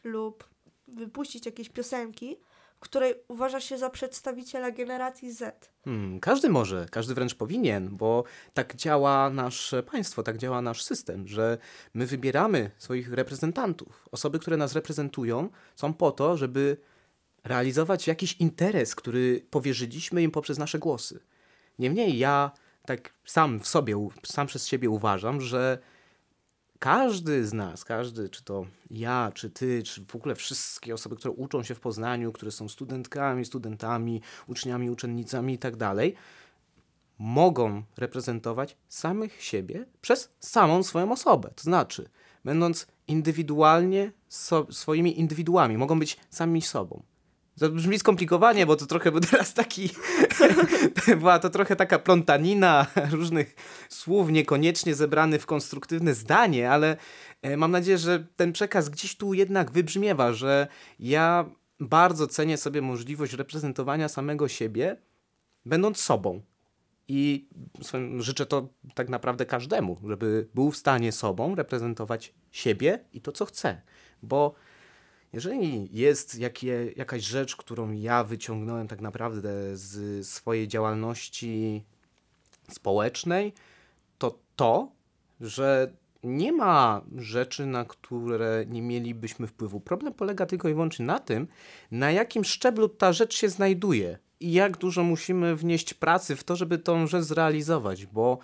lub 0.03 0.49
wypuścić 0.87 1.45
jakieś 1.45 1.69
piosenki, 1.69 2.37
w 2.77 2.79
której 2.79 3.13
uważa 3.27 3.59
się 3.59 3.77
za 3.77 3.89
przedstawiciela 3.89 4.71
generacji 4.71 5.31
Z. 5.31 5.71
Hmm, 5.83 6.19
każdy 6.19 6.49
może, 6.49 6.87
każdy 6.91 7.13
wręcz 7.13 7.35
powinien, 7.35 7.97
bo 7.97 8.23
tak 8.53 8.75
działa 8.75 9.29
nasze 9.29 9.83
państwo, 9.83 10.23
tak 10.23 10.37
działa 10.37 10.61
nasz 10.61 10.83
system, 10.83 11.27
że 11.27 11.57
my 11.93 12.05
wybieramy 12.05 12.71
swoich 12.77 13.13
reprezentantów. 13.13 14.09
Osoby, 14.11 14.39
które 14.39 14.57
nas 14.57 14.73
reprezentują, 14.73 15.49
są 15.75 15.93
po 15.93 16.11
to, 16.11 16.37
żeby 16.37 16.77
realizować 17.43 18.07
jakiś 18.07 18.33
interes, 18.33 18.95
który 18.95 19.45
powierzyliśmy 19.49 20.23
im 20.23 20.31
poprzez 20.31 20.57
nasze 20.57 20.79
głosy. 20.79 21.19
Niemniej 21.79 22.17
ja 22.17 22.51
tak 22.85 23.13
sam 23.25 23.59
w 23.59 23.67
sobie, 23.67 24.09
sam 24.23 24.47
przez 24.47 24.67
siebie 24.67 24.89
uważam, 24.89 25.41
że 25.41 25.79
każdy 26.79 27.45
z 27.47 27.53
nas, 27.53 27.85
każdy, 27.85 28.29
czy 28.29 28.43
to 28.43 28.65
ja, 28.91 29.31
czy 29.35 29.49
ty, 29.49 29.83
czy 29.83 30.05
w 30.05 30.15
ogóle 30.15 30.35
wszystkie 30.35 30.93
osoby, 30.93 31.15
które 31.15 31.31
uczą 31.31 31.63
się 31.63 31.75
w 31.75 31.79
Poznaniu, 31.79 32.31
które 32.31 32.51
są 32.51 32.69
studentkami, 32.69 33.45
studentami, 33.45 34.21
uczniami, 34.47 34.89
uczennicami 34.89 35.53
i 35.53 35.57
tak 35.57 35.75
dalej, 35.75 36.15
mogą 37.17 37.83
reprezentować 37.97 38.77
samych 38.87 39.43
siebie 39.43 39.85
przez 40.01 40.29
samą 40.39 40.83
swoją 40.83 41.11
osobę. 41.11 41.49
To 41.55 41.63
znaczy, 41.63 42.09
będąc 42.45 42.87
indywidualnie 43.07 44.11
so, 44.27 44.67
swoimi 44.71 45.19
indywiduami, 45.19 45.77
mogą 45.77 45.99
być 45.99 46.17
sami 46.29 46.61
sobą. 46.61 47.03
To 47.59 47.69
brzmi 47.69 47.99
skomplikowanie, 47.99 48.65
bo 48.65 48.75
to 48.75 48.85
trochę 48.85 49.11
był 49.11 49.21
teraz 49.31 49.53
taki. 49.53 49.89
była 51.19 51.39
to 51.39 51.49
trochę 51.49 51.75
taka 51.75 51.99
plątanina 51.99 52.87
różnych 53.11 53.55
słów, 53.89 54.29
niekoniecznie 54.29 54.95
zebrany 54.95 55.39
w 55.39 55.45
konstruktywne 55.45 56.13
zdanie, 56.13 56.71
ale 56.71 56.97
e, 57.41 57.57
mam 57.57 57.71
nadzieję, 57.71 57.97
że 57.97 58.27
ten 58.35 58.53
przekaz 58.53 58.89
gdzieś 58.89 59.17
tu 59.17 59.33
jednak 59.33 59.71
wybrzmiewa, 59.71 60.33
że 60.33 60.67
ja 60.99 61.49
bardzo 61.79 62.27
cenię 62.27 62.57
sobie 62.57 62.81
możliwość 62.81 63.33
reprezentowania 63.33 64.09
samego 64.09 64.47
siebie, 64.47 64.97
będąc 65.65 65.99
sobą. 65.99 66.41
I 67.07 67.49
życzę 68.17 68.45
to 68.45 68.69
tak 68.93 69.09
naprawdę 69.09 69.45
każdemu, 69.45 69.97
żeby 70.07 70.47
był 70.55 70.71
w 70.71 70.77
stanie 70.77 71.11
sobą 71.11 71.55
reprezentować 71.55 72.33
siebie 72.51 72.99
i 73.13 73.21
to, 73.21 73.31
co 73.31 73.45
chce. 73.45 73.81
Bo 74.23 74.55
jeżeli 75.33 75.89
jest 75.91 76.39
jakie, 76.39 76.91
jakaś 76.95 77.23
rzecz, 77.23 77.55
którą 77.55 77.91
ja 77.91 78.23
wyciągnąłem 78.23 78.87
tak 78.87 79.01
naprawdę 79.01 79.77
z 79.77 80.27
swojej 80.27 80.67
działalności 80.67 81.83
społecznej, 82.69 83.53
to 84.17 84.39
to, 84.55 84.91
że 85.41 85.91
nie 86.23 86.51
ma 86.51 87.01
rzeczy, 87.15 87.65
na 87.65 87.85
które 87.85 88.65
nie 88.67 88.81
mielibyśmy 88.81 89.47
wpływu. 89.47 89.79
Problem 89.79 90.13
polega 90.13 90.45
tylko 90.45 90.69
i 90.69 90.73
wyłącznie 90.73 91.05
na 91.05 91.19
tym, 91.19 91.47
na 91.91 92.11
jakim 92.11 92.43
szczeblu 92.43 92.89
ta 92.89 93.13
rzecz 93.13 93.35
się 93.35 93.49
znajduje 93.49 94.17
i 94.39 94.51
jak 94.51 94.77
dużo 94.77 95.03
musimy 95.03 95.55
wnieść 95.55 95.93
pracy 95.93 96.35
w 96.35 96.43
to, 96.43 96.55
żeby 96.55 96.77
tą 96.77 97.07
rzecz 97.07 97.23
zrealizować, 97.23 98.05
bo 98.05 98.39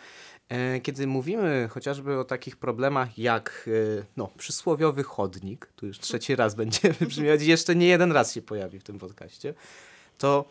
kiedy 0.84 1.08
mówimy 1.08 1.68
chociażby 1.72 2.20
o 2.20 2.24
takich 2.24 2.58
problemach 2.58 3.18
jak 3.18 3.70
e, 4.00 4.06
no, 4.18 4.30
przysłowiowy 4.38 5.04
chodnik, 5.04 5.66
tu 5.76 5.88
już 5.88 6.00
trzeci 6.00 6.36
raz 6.36 6.56
będzie 6.56 6.94
wybrzmiewać 7.00 7.42
i 7.42 7.48
jeszcze 7.48 7.76
nie 7.76 7.88
jeden 7.88 8.12
raz 8.12 8.34
się 8.34 8.42
pojawi 8.42 8.80
w 8.80 8.84
tym 8.84 9.00
podcaście, 9.00 9.54
to 10.18 10.46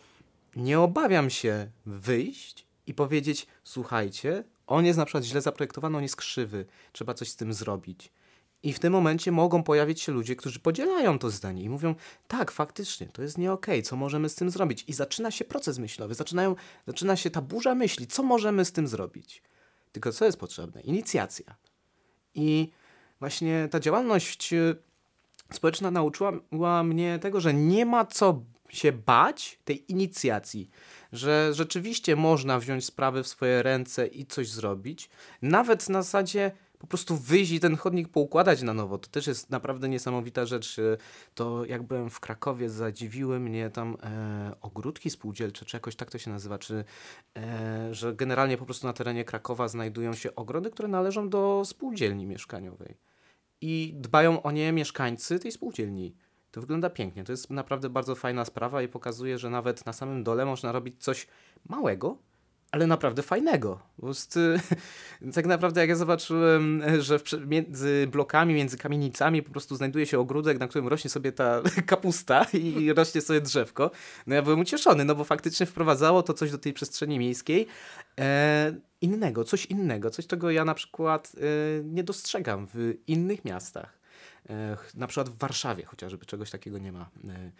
nie 0.55 0.79
obawiam 0.79 1.29
się 1.29 1.67
wyjść 1.85 2.65
i 2.87 2.93
powiedzieć: 2.93 3.47
Słuchajcie, 3.63 4.43
on 4.67 4.85
jest 4.85 4.97
na 4.97 5.05
przykład 5.05 5.23
źle 5.23 5.41
zaprojektowany, 5.41 5.97
on 5.97 6.03
jest 6.03 6.15
krzywy, 6.15 6.65
trzeba 6.91 7.13
coś 7.13 7.29
z 7.29 7.35
tym 7.35 7.53
zrobić. 7.53 8.11
I 8.63 8.73
w 8.73 8.79
tym 8.79 8.93
momencie 8.93 9.31
mogą 9.31 9.63
pojawić 9.63 10.01
się 10.01 10.11
ludzie, 10.11 10.35
którzy 10.35 10.59
podzielają 10.59 11.19
to 11.19 11.29
zdanie 11.29 11.63
i 11.63 11.69
mówią, 11.69 11.95
tak, 12.27 12.51
faktycznie, 12.51 13.07
to 13.07 13.21
jest 13.21 13.37
nie 13.37 13.51
okej, 13.51 13.75
okay, 13.75 13.81
co 13.81 13.95
możemy 13.95 14.29
z 14.29 14.35
tym 14.35 14.49
zrobić? 14.49 14.85
I 14.87 14.93
zaczyna 14.93 15.31
się 15.31 15.45
proces 15.45 15.77
myślowy, 15.77 16.13
zaczynają, 16.13 16.55
zaczyna 16.87 17.15
się 17.15 17.29
ta 17.29 17.41
burza 17.41 17.75
myśli, 17.75 18.07
co 18.07 18.23
możemy 18.23 18.65
z 18.65 18.71
tym 18.71 18.87
zrobić? 18.87 19.41
Tylko 19.93 20.11
co 20.11 20.25
jest 20.25 20.39
potrzebne? 20.39 20.81
Inicjacja. 20.81 21.55
I 22.35 22.69
właśnie 23.19 23.67
ta 23.71 23.79
działalność 23.79 24.53
y, 24.53 24.75
społeczna 25.51 25.91
nauczyła 25.91 26.33
mnie 26.83 27.19
tego, 27.19 27.41
że 27.41 27.53
nie 27.53 27.85
ma 27.85 28.05
co 28.05 28.41
się 28.69 28.91
bać 28.91 29.59
tej 29.65 29.91
inicjacji, 29.91 30.69
że 31.11 31.51
rzeczywiście 31.53 32.15
można 32.15 32.59
wziąć 32.59 32.85
sprawy 32.85 33.23
w 33.23 33.27
swoje 33.27 33.63
ręce 33.63 34.07
i 34.07 34.25
coś 34.25 34.49
zrobić, 34.49 35.09
nawet 35.41 35.89
na 35.89 36.01
zasadzie 36.01 36.51
po 36.83 36.87
prostu 36.87 37.17
wyjść 37.17 37.51
i 37.51 37.59
ten 37.59 37.75
chodnik 37.77 38.09
poukładać 38.09 38.61
na 38.61 38.73
nowo. 38.73 38.97
To 38.97 39.09
też 39.09 39.27
jest 39.27 39.49
naprawdę 39.49 39.89
niesamowita 39.89 40.45
rzecz. 40.45 40.79
To 41.35 41.65
jak 41.65 41.83
byłem 41.83 42.09
w 42.09 42.19
Krakowie, 42.19 42.69
zadziwiły 42.69 43.39
mnie 43.39 43.69
tam 43.69 43.97
e, 44.03 44.55
ogródki 44.61 45.09
spółdzielcze, 45.09 45.65
czy 45.65 45.77
jakoś 45.77 45.95
tak 45.95 46.11
to 46.11 46.17
się 46.17 46.31
nazywa, 46.31 46.57
czy 46.57 46.83
e, 47.37 47.93
że 47.93 48.13
generalnie 48.13 48.57
po 48.57 48.65
prostu 48.65 48.87
na 48.87 48.93
terenie 48.93 49.25
Krakowa 49.25 49.67
znajdują 49.67 50.13
się 50.13 50.35
ogrody, 50.35 50.69
które 50.69 50.87
należą 50.87 51.29
do 51.29 51.61
spółdzielni 51.65 52.25
mieszkaniowej. 52.25 52.97
I 53.61 53.93
dbają 53.95 54.43
o 54.43 54.51
nie 54.51 54.71
mieszkańcy 54.71 55.39
tej 55.39 55.51
spółdzielni. 55.51 56.15
To 56.51 56.61
wygląda 56.61 56.89
pięknie. 56.89 57.23
To 57.23 57.31
jest 57.31 57.49
naprawdę 57.49 57.89
bardzo 57.89 58.15
fajna 58.15 58.45
sprawa 58.45 58.81
i 58.81 58.87
pokazuje, 58.87 59.37
że 59.37 59.49
nawet 59.49 59.85
na 59.85 59.93
samym 59.93 60.23
dole 60.23 60.45
można 60.45 60.71
robić 60.71 61.03
coś 61.03 61.27
małego, 61.69 62.17
ale 62.73 62.87
naprawdę 62.87 63.21
fajnego. 63.21 63.79
Tak 65.33 65.45
naprawdę 65.45 65.81
jak 65.81 65.89
ja 65.89 65.95
zobaczyłem, 65.95 66.83
że 66.99 67.19
między 67.47 68.07
blokami, 68.11 68.53
między 68.53 68.77
kamienicami 68.77 69.43
po 69.43 69.51
prostu 69.51 69.75
znajduje 69.75 70.05
się 70.05 70.19
ogródek, 70.19 70.59
na 70.59 70.67
którym 70.67 70.87
rośnie 70.87 71.09
sobie 71.09 71.31
ta 71.31 71.61
kapusta 71.85 72.45
i 72.53 72.93
rośnie 72.93 73.21
sobie 73.21 73.41
drzewko, 73.41 73.91
no 74.27 74.35
ja 74.35 74.41
byłem 74.41 74.59
ucieszony, 74.59 75.05
no 75.05 75.15
bo 75.15 75.23
faktycznie 75.23 75.65
wprowadzało 75.65 76.23
to 76.23 76.33
coś 76.33 76.51
do 76.51 76.57
tej 76.57 76.73
przestrzeni 76.73 77.19
miejskiej 77.19 77.67
e, 78.19 78.75
innego, 79.01 79.43
coś 79.43 79.65
innego, 79.65 80.09
coś 80.09 80.27
czego 80.27 80.51
ja 80.51 80.65
na 80.65 80.73
przykład 80.73 81.31
e, 81.35 81.83
nie 81.83 82.03
dostrzegam 82.03 82.67
w 82.73 82.93
innych 83.07 83.45
miastach. 83.45 83.99
E, 84.49 84.77
na 84.95 85.07
przykład 85.07 85.29
w 85.29 85.37
Warszawie 85.37 85.85
chociażby 85.85 86.25
czegoś 86.25 86.51
takiego 86.51 86.77
nie 86.77 86.91
ma. 86.91 87.09
E, 87.29 87.51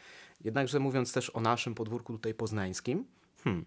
jednakże 0.43 0.79
mówiąc 0.79 1.13
też 1.13 1.29
o 1.29 1.41
naszym 1.41 1.75
podwórku 1.75 2.13
tutaj 2.13 2.33
poznańskim, 2.33 3.05
hmm, 3.43 3.65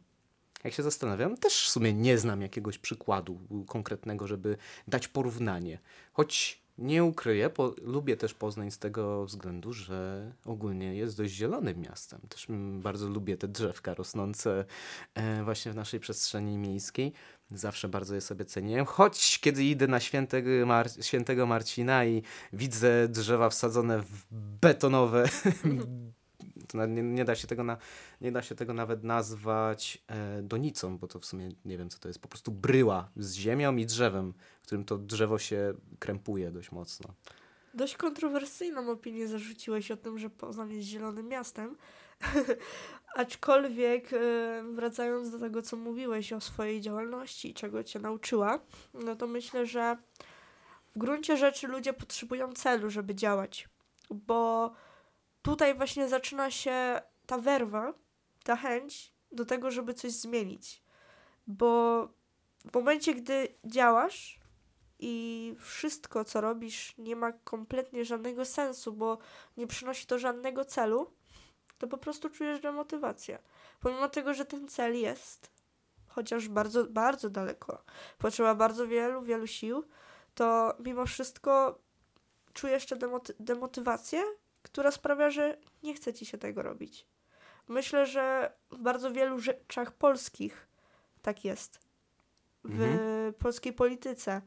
jak 0.64 0.74
się 0.74 0.82
zastanawiam, 0.82 1.36
też 1.36 1.66
w 1.66 1.70
sumie 1.70 1.94
nie 1.94 2.18
znam 2.18 2.42
jakiegoś 2.42 2.78
przykładu 2.78 3.40
konkretnego, 3.66 4.26
żeby 4.26 4.56
dać 4.88 5.08
porównanie. 5.08 5.78
Choć 6.12 6.66
nie 6.78 7.04
ukryję, 7.04 7.50
po, 7.50 7.74
lubię 7.82 8.16
też 8.16 8.34
Poznań 8.34 8.70
z 8.70 8.78
tego 8.78 9.24
względu, 9.24 9.72
że 9.72 10.32
ogólnie 10.44 10.94
jest 10.94 11.16
dość 11.16 11.34
zielonym 11.34 11.80
miastem. 11.80 12.20
Też 12.28 12.46
bardzo 12.78 13.08
lubię 13.08 13.36
te 13.36 13.48
drzewka 13.48 13.94
rosnące 13.94 14.64
e, 15.14 15.44
właśnie 15.44 15.72
w 15.72 15.74
naszej 15.74 16.00
przestrzeni 16.00 16.58
miejskiej. 16.58 17.12
Zawsze 17.50 17.88
bardzo 17.88 18.14
je 18.14 18.20
sobie 18.20 18.44
ceniłem. 18.44 18.86
Choć 18.86 19.38
kiedy 19.40 19.64
idę 19.64 19.86
na 19.86 20.00
świętego, 20.00 20.66
Mar 20.66 20.86
świętego 21.00 21.46
Marcina 21.46 22.04
i 22.04 22.22
widzę 22.52 23.08
drzewa 23.08 23.50
wsadzone 23.50 24.02
w 24.02 24.26
betonowe 24.60 25.24
nie, 26.74 27.02
nie, 27.02 27.24
da 27.24 27.34
się 27.34 27.46
tego 27.46 27.64
na, 27.64 27.76
nie 28.20 28.32
da 28.32 28.42
się 28.42 28.54
tego 28.54 28.74
nawet 28.74 29.04
nazwać 29.04 30.02
e, 30.08 30.42
donicą, 30.42 30.98
bo 30.98 31.08
to 31.08 31.20
w 31.20 31.26
sumie 31.26 31.48
nie 31.64 31.78
wiem 31.78 31.90
co 31.90 31.98
to 31.98 32.08
jest, 32.08 32.18
po 32.18 32.28
prostu 32.28 32.52
bryła 32.52 33.08
z 33.16 33.34
ziemią 33.34 33.76
i 33.76 33.86
drzewem, 33.86 34.34
w 34.62 34.66
którym 34.66 34.84
to 34.84 34.98
drzewo 34.98 35.38
się 35.38 35.74
krępuje 35.98 36.50
dość 36.50 36.72
mocno. 36.72 37.14
Dość 37.74 37.96
kontrowersyjną 37.96 38.90
opinię 38.90 39.28
zarzuciłeś 39.28 39.90
o 39.90 39.96
tym, 39.96 40.18
że 40.18 40.30
Poznań 40.30 40.72
jest 40.72 40.88
zielonym 40.88 41.28
miastem. 41.28 41.76
Aczkolwiek 43.16 44.12
e, 44.12 44.62
wracając 44.74 45.30
do 45.30 45.38
tego, 45.38 45.62
co 45.62 45.76
mówiłeś 45.76 46.32
o 46.32 46.40
swojej 46.40 46.80
działalności, 46.80 47.54
czego 47.54 47.84
cię 47.84 47.98
nauczyła, 47.98 48.60
no 48.94 49.16
to 49.16 49.26
myślę, 49.26 49.66
że 49.66 49.96
w 50.94 50.98
gruncie 50.98 51.36
rzeczy 51.36 51.66
ludzie 51.66 51.92
potrzebują 51.92 52.52
celu, 52.52 52.90
żeby 52.90 53.14
działać. 53.14 53.68
Bo 54.10 54.72
tutaj 55.46 55.74
właśnie 55.74 56.08
zaczyna 56.08 56.50
się 56.50 57.00
ta 57.26 57.38
werwa, 57.38 57.94
ta 58.44 58.56
chęć 58.56 59.12
do 59.32 59.44
tego, 59.44 59.70
żeby 59.70 59.94
coś 59.94 60.12
zmienić. 60.12 60.82
Bo 61.46 62.02
w 62.70 62.74
momencie, 62.74 63.14
gdy 63.14 63.48
działasz 63.64 64.40
i 64.98 65.54
wszystko, 65.58 66.24
co 66.24 66.40
robisz, 66.40 66.94
nie 66.98 67.16
ma 67.16 67.32
kompletnie 67.32 68.04
żadnego 68.04 68.44
sensu, 68.44 68.92
bo 68.92 69.18
nie 69.56 69.66
przynosi 69.66 70.06
to 70.06 70.18
żadnego 70.18 70.64
celu, 70.64 71.10
to 71.78 71.86
po 71.86 71.98
prostu 71.98 72.30
czujesz 72.30 72.60
demotywację. 72.60 73.38
Pomimo 73.80 74.08
tego, 74.08 74.34
że 74.34 74.44
ten 74.44 74.68
cel 74.68 75.00
jest, 75.00 75.50
chociaż 76.08 76.48
bardzo, 76.48 76.84
bardzo 76.84 77.30
daleko, 77.30 77.82
potrzeba 78.18 78.54
bardzo 78.54 78.86
wielu, 78.86 79.22
wielu 79.22 79.46
sił, 79.46 79.84
to 80.34 80.76
mimo 80.78 81.06
wszystko 81.06 81.78
czujesz 82.52 82.86
tę 82.86 82.96
demoty 82.96 83.34
demotywację 83.40 84.24
która 84.66 84.90
sprawia, 84.90 85.30
że 85.30 85.56
nie 85.82 85.94
chce 85.94 86.12
ci 86.12 86.26
się 86.26 86.38
tego 86.38 86.62
robić. 86.62 87.06
Myślę, 87.68 88.06
że 88.06 88.52
w 88.70 88.78
bardzo 88.78 89.10
wielu 89.10 89.38
rzeczach 89.38 89.92
polskich 89.92 90.66
tak 91.22 91.44
jest. 91.44 91.80
W 92.64 92.82
mhm. 92.82 93.34
polskiej 93.34 93.72
polityce. 93.72 94.42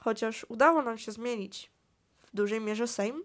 Chociaż 0.00 0.46
udało 0.48 0.82
nam 0.82 0.98
się 0.98 1.12
zmienić 1.12 1.70
w 2.18 2.36
dużej 2.36 2.60
mierze 2.60 2.86
Sejm, 2.86 3.24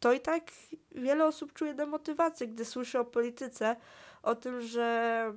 to 0.00 0.12
i 0.12 0.20
tak 0.20 0.52
wiele 0.92 1.26
osób 1.26 1.52
czuje 1.52 1.74
demotywację, 1.74 2.48
gdy 2.48 2.64
słyszy 2.64 2.98
o 2.98 3.04
polityce, 3.04 3.76
o 4.22 4.34
tym, 4.34 4.60
że 4.60 5.34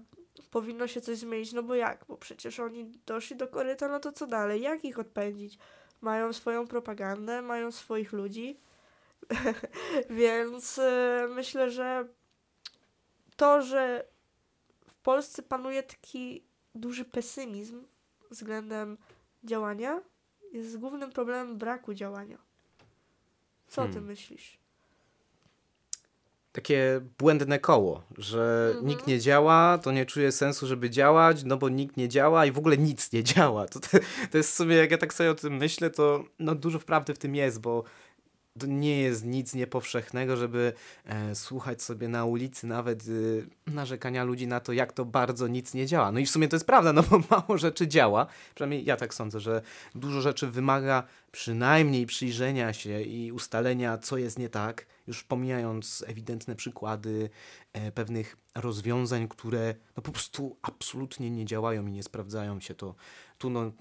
powinno 0.51 0.87
się 0.87 1.01
coś 1.01 1.17
zmienić. 1.17 1.53
No 1.53 1.63
bo 1.63 1.75
jak? 1.75 2.05
Bo 2.07 2.17
przecież 2.17 2.59
oni 2.59 2.91
doszli 3.05 3.35
do 3.35 3.47
koryta, 3.47 3.87
no 3.87 3.99
to 3.99 4.11
co 4.11 4.27
dalej? 4.27 4.61
Jak 4.61 4.85
ich 4.85 4.99
odpędzić? 4.99 5.57
Mają 6.01 6.33
swoją 6.33 6.67
propagandę, 6.67 7.41
mają 7.41 7.71
swoich 7.71 8.13
ludzi 8.13 8.59
Więc 10.09 10.77
y, 10.77 11.27
myślę, 11.29 11.71
że 11.71 12.07
to, 13.35 13.61
że 13.61 14.05
w 14.87 14.93
Polsce 14.93 15.43
panuje 15.43 15.83
taki 15.83 16.43
duży 16.75 17.05
pesymizm 17.05 17.83
względem 18.31 18.97
działania, 19.43 20.01
jest 20.53 20.77
głównym 20.77 21.11
problemem 21.11 21.57
braku 21.57 21.93
działania. 21.93 22.37
Co 23.67 23.81
hmm. 23.81 23.93
ty 23.93 24.01
myślisz? 24.01 24.61
takie 26.51 27.01
błędne 27.17 27.59
koło, 27.59 28.03
że 28.17 28.67
Mhm. 28.67 28.87
nikt 28.87 29.07
nie 29.07 29.19
działa, 29.19 29.77
to 29.77 29.91
nie 29.91 30.05
czuje 30.05 30.31
sensu, 30.31 30.67
żeby 30.67 30.89
działać, 30.89 31.43
no 31.43 31.57
bo 31.57 31.69
nikt 31.69 31.97
nie 31.97 32.09
działa 32.09 32.45
i 32.45 32.51
w 32.51 32.57
ogóle 32.57 32.77
nic 32.77 33.11
nie 33.11 33.23
działa. 33.23 33.65
To, 33.67 33.79
to, 34.31 34.37
jest 34.37 34.51
w 34.51 34.55
sumie, 34.55 34.75
jak 34.75 34.91
ja 34.91 34.97
tak 34.97 35.13
sobie 35.13 35.31
o 35.31 35.35
tym 35.35 35.57
myślę, 35.57 35.89
to 35.89 36.23
no, 36.39 36.55
dużo 36.55 36.79
prawdy 36.79 37.13
w 37.13 37.17
tym 37.17 37.35
jest, 37.35 37.61
bo 37.61 37.83
to 38.61 38.67
nie 38.67 39.01
jest 39.01 39.25
nic 39.25 39.53
niepowszechnego, 39.53 40.37
żeby 40.37 40.73
e, 41.05 41.35
słuchać 41.35 41.81
sobie 41.81 42.07
na 42.07 42.25
ulicy 42.25 42.67
nawet 42.67 43.07
y, 43.07 43.47
narzekania 43.67 44.23
ludzi 44.23 44.47
na 44.47 44.59
to, 44.59 44.73
jak 44.73 44.93
to 44.93 45.05
bardzo 45.05 45.47
nic 45.47 45.73
nie 45.73 45.85
działa. 45.85 46.11
No 46.11 46.19
i 46.19 46.25
w 46.25 46.29
sumie 46.29 46.47
to 46.47 46.55
jest 46.55 46.65
prawda, 46.65 46.93
no 46.93 47.03
bo 47.03 47.19
mało 47.31 47.57
rzeczy 47.57 47.87
działa. 47.87 48.27
Przynajmniej 48.55 48.85
ja 48.85 48.97
tak 48.97 49.13
sądzę, 49.13 49.39
że 49.39 49.61
dużo 49.95 50.21
rzeczy 50.21 50.47
wymaga 50.47 51.03
przynajmniej 51.31 52.05
przyjrzenia 52.05 52.73
się 52.73 53.01
i 53.01 53.31
ustalenia, 53.31 53.97
co 53.97 54.17
jest 54.17 54.39
nie 54.39 54.49
tak, 54.49 54.85
już 55.07 55.23
pomijając 55.23 56.03
ewidentne 56.07 56.55
przykłady 56.55 57.29
e, 57.73 57.91
pewnych 57.91 58.37
rozwiązań, 58.55 59.27
które 59.27 59.75
no 59.97 60.03
po 60.03 60.11
prostu 60.11 60.57
absolutnie 60.61 61.31
nie 61.31 61.45
działają 61.45 61.87
i 61.87 61.91
nie 61.91 62.03
sprawdzają 62.03 62.59
się. 62.59 62.75
To 62.75 62.95
tu 63.37 63.49
no 63.49 63.71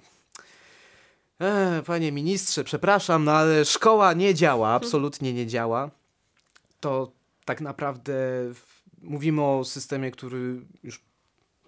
Panie 1.86 2.12
ministrze, 2.12 2.64
przepraszam, 2.64 3.24
no 3.24 3.32
ale 3.32 3.64
szkoła 3.64 4.12
nie 4.12 4.34
działa, 4.34 4.68
absolutnie 4.68 5.32
nie 5.32 5.46
działa. 5.46 5.90
To 6.80 7.12
tak 7.44 7.60
naprawdę 7.60 8.14
mówimy 9.02 9.42
o 9.42 9.64
systemie, 9.64 10.10
który 10.10 10.60
już 10.82 11.00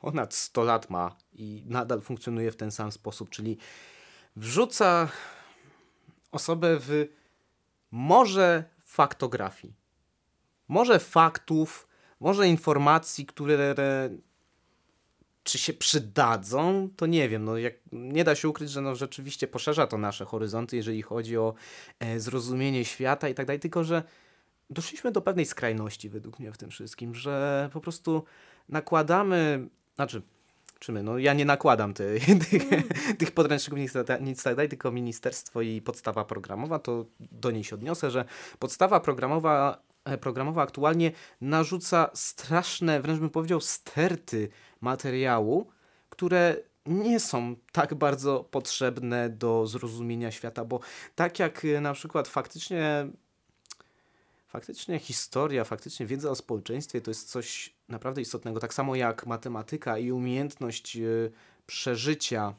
ponad 0.00 0.35
100 0.35 0.64
lat 0.64 0.91
ma 0.91 1.17
i 1.33 1.62
nadal 1.67 2.00
funkcjonuje 2.00 2.52
w 2.52 2.57
ten 2.57 2.71
sam 2.71 2.93
sposób, 2.93 3.31
czyli 3.31 3.59
wrzuca 4.37 5.09
osobę 6.33 6.76
w 6.81 7.09
morze 7.91 8.64
faktografii, 8.85 9.75
może 10.69 10.99
faktów, 10.99 11.88
może 12.21 12.49
informacji, 12.49 13.26
które 13.26 13.75
czy 15.45 15.59
się 15.59 15.73
przydadzą, 15.73 16.89
to 16.97 17.07
nie 17.07 17.29
wiem. 17.29 17.45
No 17.45 17.59
jak, 17.59 17.75
nie 17.93 18.25
da 18.25 18.35
się 18.35 18.49
ukryć, 18.49 18.71
że 18.71 18.81
no 18.81 18.95
rzeczywiście 18.95 19.47
poszerza 19.47 19.87
to 19.87 19.99
nasze 19.99 20.25
horyzonty, 20.25 20.77
jeżeli 20.77 21.03
chodzi 21.03 21.37
o 21.37 21.55
e, 22.01 22.21
zrozumienie 22.21 22.85
świata 22.85 23.29
i 23.29 23.35
tak 23.35 23.47
dalej, 23.47 23.61
tylko 23.61 23.85
że 23.85 24.03
doszliśmy 24.71 25.13
do 25.13 25.23
pewnej 25.23 25.47
skrajności 25.47 26.09
według 26.09 26.39
mnie 26.39 26.53
w 26.53 26.59
tym 26.59 26.71
wszystkim, 26.71 27.15
że 27.15 27.69
po 27.73 27.81
prostu 27.81 28.25
nakładamy, 28.69 29.69
znaczy, 29.95 30.23
czy 30.79 30.93
my, 30.93 31.03
no 31.03 31.19
ja 31.19 31.35
nie 31.35 31.45
nakładam 31.45 31.95
te, 31.95 32.05
tych, 32.51 32.63
tych 33.19 33.31
podręczników, 33.31 33.79
nic, 33.79 33.93
tak- 34.07 34.21
nic 34.21 34.43
tak 34.43 34.57
dalej, 34.57 34.69
tylko 34.69 34.93
ministerstwo 34.93 35.63
i 35.63 35.81
podstawa 35.81 36.25
programowa, 36.25 36.79
to 36.79 37.07
do 37.21 37.51
niej 37.51 37.65
się 37.65 37.77
odniosę, 37.77 38.11
że 38.11 38.25
podstawa 38.59 39.01
programowa, 39.01 39.83
e, 40.05 40.19
programowa 40.19 40.63
aktualnie 40.63 41.13
narzuca 41.41 42.11
straszne, 42.15 43.01
wręcz 43.01 43.21
bym 43.21 43.31
powiedział, 43.31 43.61
sterty 43.61 44.49
materiału, 44.83 45.71
które 46.11 46.57
nie 46.87 47.21
są 47.21 47.57
tak 47.73 47.95
bardzo 47.95 48.45
potrzebne 48.51 49.31
do 49.31 49.67
zrozumienia 49.67 50.31
świata, 50.31 50.65
bo 50.65 50.81
tak 51.15 51.39
jak 51.39 51.65
e, 51.65 51.81
na 51.81 51.93
przykład 51.93 52.29
faktycznie 52.29 53.07
faktycznie 54.49 54.99
historia, 54.99 55.65
faktycznie 55.65 56.07
wiedza 56.07 56.31
o 56.31 56.35
społeczeństwie 56.35 57.01
to 57.01 57.11
jest 57.11 57.31
coś 57.31 57.75
naprawdę 57.89 58.21
istotnego, 58.21 58.61
tak 58.61 58.75
samo 58.75 58.97
jak 58.97 59.27
matematyka 59.27 59.99
i 59.99 60.12
umiejętność 60.12 60.97
e, 60.97 61.01
przeżycia, 61.67 62.55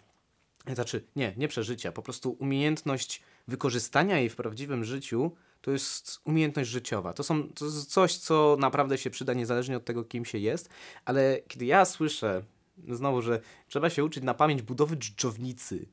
znaczy 0.73 1.03
nie, 1.15 1.33
nie 1.37 1.47
przeżycia, 1.47 1.91
po 1.91 2.01
prostu 2.01 2.35
umiejętność 2.39 3.21
wykorzystania 3.47 4.19
jej 4.19 4.29
w 4.29 4.35
prawdziwym 4.35 4.83
życiu 4.83 5.31
to 5.63 5.71
jest 5.71 6.19
umiejętność 6.23 6.69
życiowa. 6.69 7.13
To, 7.13 7.23
są, 7.23 7.49
to 7.49 7.65
jest 7.65 7.91
coś, 7.91 8.17
co 8.17 8.57
naprawdę 8.59 8.97
się 8.97 9.09
przyda 9.09 9.33
niezależnie 9.33 9.77
od 9.77 9.85
tego, 9.85 10.03
kim 10.03 10.25
się 10.25 10.37
jest, 10.37 10.69
ale 11.05 11.39
kiedy 11.47 11.65
ja 11.65 11.85
słyszę 11.85 12.43
znowu, 12.89 13.21
że 13.21 13.41
trzeba 13.67 13.89
się 13.89 14.03
uczyć 14.03 14.23
na 14.23 14.33
pamięć 14.33 14.61
budowy 14.61 14.95
dżdżownicy, 14.95 15.85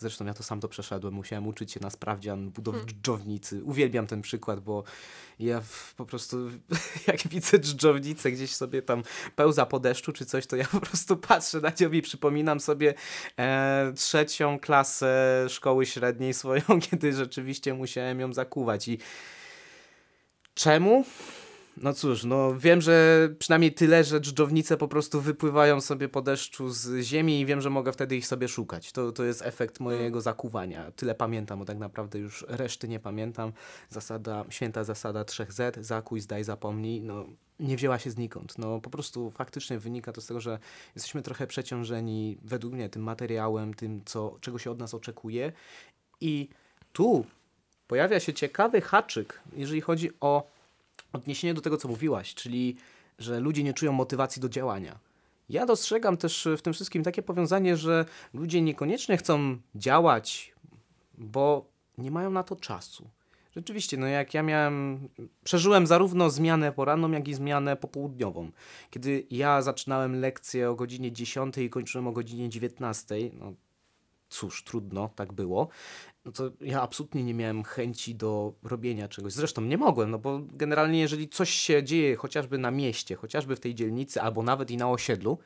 zresztą 0.00 0.26
ja 0.26 0.34
to 0.34 0.42
sam 0.42 0.60
to 0.60 0.68
przeszedłem, 0.68 1.14
musiałem 1.14 1.46
uczyć 1.46 1.72
się 1.72 1.80
na 1.80 1.90
sprawdzian 1.90 2.50
budowy 2.50 2.78
Hmm. 2.78 2.94
dżdżownicy. 2.94 3.64
Uwielbiam 3.64 4.06
ten 4.06 4.22
przykład, 4.22 4.60
bo 4.60 4.84
ja 5.38 5.60
w, 5.60 5.94
po 5.94 6.06
prostu 6.06 6.36
jak 7.08 7.28
widzę 7.28 7.58
dżdżownicę 7.58 8.32
gdzieś 8.32 8.56
sobie 8.56 8.82
tam 8.82 9.02
pełza 9.36 9.66
po 9.66 9.80
deszczu 9.80 10.12
czy 10.12 10.26
coś, 10.26 10.46
to 10.46 10.56
ja 10.56 10.64
po 10.72 10.80
prostu 10.80 11.16
patrzę 11.16 11.60
na 11.60 11.72
nią 11.80 11.92
i 11.92 12.02
przypominam 12.02 12.60
sobie 12.60 12.94
e, 13.38 13.92
trzecią 13.96 14.58
klasę 14.58 15.46
szkoły 15.48 15.86
średniej 15.86 16.34
swoją, 16.34 16.62
kiedy 16.90 17.12
rzeczywiście 17.12 17.74
musiałem 17.74 18.20
ją 18.20 18.32
zakuwać 18.32 18.88
i 18.88 18.98
czemu? 20.54 21.04
No 21.76 21.92
cóż, 21.92 22.24
no 22.24 22.58
wiem, 22.58 22.80
że 22.80 23.28
przynajmniej 23.38 23.74
tyle, 23.74 24.04
że 24.04 24.20
dżdżownice 24.20 24.76
po 24.76 24.88
prostu 24.88 25.20
wypływają 25.20 25.80
sobie 25.80 26.08
po 26.08 26.22
deszczu 26.22 26.70
z 26.70 27.04
ziemi 27.04 27.40
i 27.40 27.46
wiem, 27.46 27.60
że 27.60 27.70
mogę 27.70 27.92
wtedy 27.92 28.16
ich 28.16 28.26
sobie 28.26 28.48
szukać. 28.48 28.92
To, 28.92 29.12
to 29.12 29.24
jest 29.24 29.42
efekt 29.42 29.80
mojego 29.80 30.20
zakuwania. 30.20 30.90
Tyle 30.96 31.14
pamiętam, 31.14 31.58
bo 31.58 31.64
tak 31.64 31.78
naprawdę 31.78 32.18
już 32.18 32.44
reszty 32.48 32.88
nie 32.88 33.00
pamiętam. 33.00 33.52
Zasada, 33.88 34.44
święta 34.48 34.84
zasada 34.84 35.22
3Z, 35.22 35.82
zakuj, 35.82 36.20
zdaj, 36.20 36.44
zapomnij, 36.44 37.02
no 37.02 37.26
nie 37.60 37.76
wzięła 37.76 37.98
się 37.98 38.10
znikąd. 38.10 38.58
No 38.58 38.80
po 38.80 38.90
prostu 38.90 39.30
faktycznie 39.30 39.78
wynika 39.78 40.12
to 40.12 40.20
z 40.20 40.26
tego, 40.26 40.40
że 40.40 40.58
jesteśmy 40.94 41.22
trochę 41.22 41.46
przeciążeni 41.46 42.38
według 42.42 42.74
mnie 42.74 42.88
tym 42.88 43.02
materiałem, 43.02 43.74
tym, 43.74 44.02
co, 44.04 44.36
czego 44.40 44.58
się 44.58 44.70
od 44.70 44.78
nas 44.78 44.94
oczekuje 44.94 45.52
i 46.20 46.48
tu 46.92 47.24
pojawia 47.86 48.20
się 48.20 48.32
ciekawy 48.32 48.80
haczyk, 48.80 49.40
jeżeli 49.56 49.80
chodzi 49.80 50.10
o 50.20 50.59
odniesienie 51.12 51.54
do 51.54 51.60
tego, 51.60 51.76
co 51.76 51.88
mówiłaś, 51.88 52.34
czyli 52.34 52.76
że 53.18 53.40
ludzie 53.40 53.62
nie 53.62 53.74
czują 53.74 53.92
motywacji 53.92 54.42
do 54.42 54.48
działania. 54.48 54.98
Ja 55.48 55.66
dostrzegam 55.66 56.16
też 56.16 56.48
w 56.58 56.62
tym 56.62 56.72
wszystkim 56.72 57.02
takie 57.02 57.22
powiązanie, 57.22 57.76
że 57.76 58.04
ludzie 58.34 58.62
niekoniecznie 58.62 59.16
chcą 59.16 59.58
działać, 59.74 60.52
bo 61.18 61.64
nie 61.98 62.10
mają 62.10 62.30
na 62.30 62.42
to 62.42 62.56
czasu. 62.56 63.10
Rzeczywiście, 63.56 63.96
no 63.96 64.06
jak 64.06 64.34
ja 64.34 64.42
miałem, 64.42 65.08
przeżyłem 65.44 65.86
zarówno 65.86 66.30
zmianę 66.30 66.72
poranną, 66.72 67.10
jak 67.10 67.28
i 67.28 67.34
zmianę 67.34 67.76
popołudniową. 67.76 68.50
Kiedy 68.90 69.26
ja 69.30 69.62
zaczynałem 69.62 70.20
lekcję 70.20 70.70
o 70.70 70.74
godzinie 70.74 71.12
10 71.12 71.58
i 71.58 71.70
kończyłem 71.70 72.06
o 72.06 72.12
godzinie 72.12 72.48
19, 72.48 73.14
no 73.32 73.52
cóż, 74.30 74.64
trudno, 74.64 75.10
tak 75.16 75.32
było, 75.32 75.68
no 76.24 76.32
to 76.32 76.50
ja 76.60 76.82
absolutnie 76.82 77.24
nie 77.24 77.34
miałem 77.34 77.64
chęci 77.64 78.14
do 78.14 78.52
robienia 78.62 79.08
czegoś. 79.08 79.32
Zresztą 79.32 79.62
nie 79.62 79.78
mogłem, 79.78 80.10
no 80.10 80.18
bo 80.18 80.40
generalnie 80.52 81.00
jeżeli 81.00 81.28
coś 81.28 81.50
się 81.50 81.84
dzieje 81.84 82.16
chociażby 82.16 82.58
na 82.58 82.70
mieście, 82.70 83.16
chociażby 83.16 83.56
w 83.56 83.60
tej 83.60 83.74
dzielnicy, 83.74 84.22
albo 84.22 84.42
nawet 84.42 84.70
i 84.70 84.76
na 84.76 84.90
osiedlu, 84.90 85.38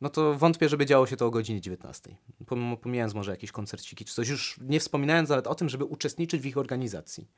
no 0.00 0.08
to 0.08 0.34
wątpię, 0.34 0.68
żeby 0.68 0.86
działo 0.86 1.06
się 1.06 1.16
to 1.16 1.26
o 1.26 1.30
godzinie 1.30 1.60
19. 1.60 2.16
Pom- 2.46 2.76
Pomijając 2.76 3.14
może 3.14 3.30
jakieś 3.30 3.52
koncerciki 3.52 4.04
czy 4.04 4.14
coś, 4.14 4.28
już 4.28 4.60
nie 4.62 4.80
wspominając 4.80 5.28
nawet 5.28 5.46
o 5.46 5.54
tym, 5.54 5.68
żeby 5.68 5.84
uczestniczyć 5.84 6.42
w 6.42 6.46
ich 6.46 6.58
organizacji. 6.58 7.28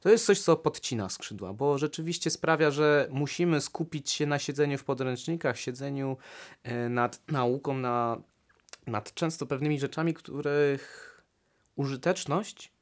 To 0.00 0.08
jest 0.08 0.26
coś, 0.26 0.40
co 0.40 0.56
podcina 0.56 1.08
skrzydła, 1.08 1.52
bo 1.52 1.78
rzeczywiście 1.78 2.30
sprawia, 2.30 2.70
że 2.70 3.08
musimy 3.10 3.60
skupić 3.60 4.10
się 4.10 4.26
na 4.26 4.38
siedzeniu 4.38 4.78
w 4.78 4.84
podręcznikach, 4.84 5.58
siedzeniu 5.58 6.16
e, 6.62 6.88
nad 6.88 7.22
nauką, 7.32 7.74
na, 7.74 8.20
nad 8.86 9.14
często 9.14 9.46
pewnymi 9.46 9.80
rzeczami, 9.80 10.14
których 10.14 11.16
użyteczność 11.76 12.72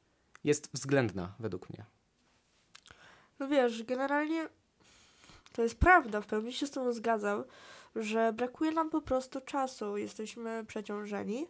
jest 0.43 0.69
względna 0.73 1.35
według 1.39 1.69
mnie. 1.69 1.85
No 3.39 3.47
wiesz, 3.47 3.83
generalnie 3.83 4.49
to 5.53 5.61
jest 5.61 5.79
prawda, 5.79 6.21
w 6.21 6.25
pełni 6.25 6.53
się 6.53 6.67
z 6.67 6.71
tym 6.71 6.93
zgadzam, 6.93 7.43
że 7.95 8.33
brakuje 8.33 8.71
nam 8.71 8.89
po 8.89 9.01
prostu 9.01 9.41
czasu, 9.41 9.97
jesteśmy 9.97 10.65
przeciążeni, 10.67 11.47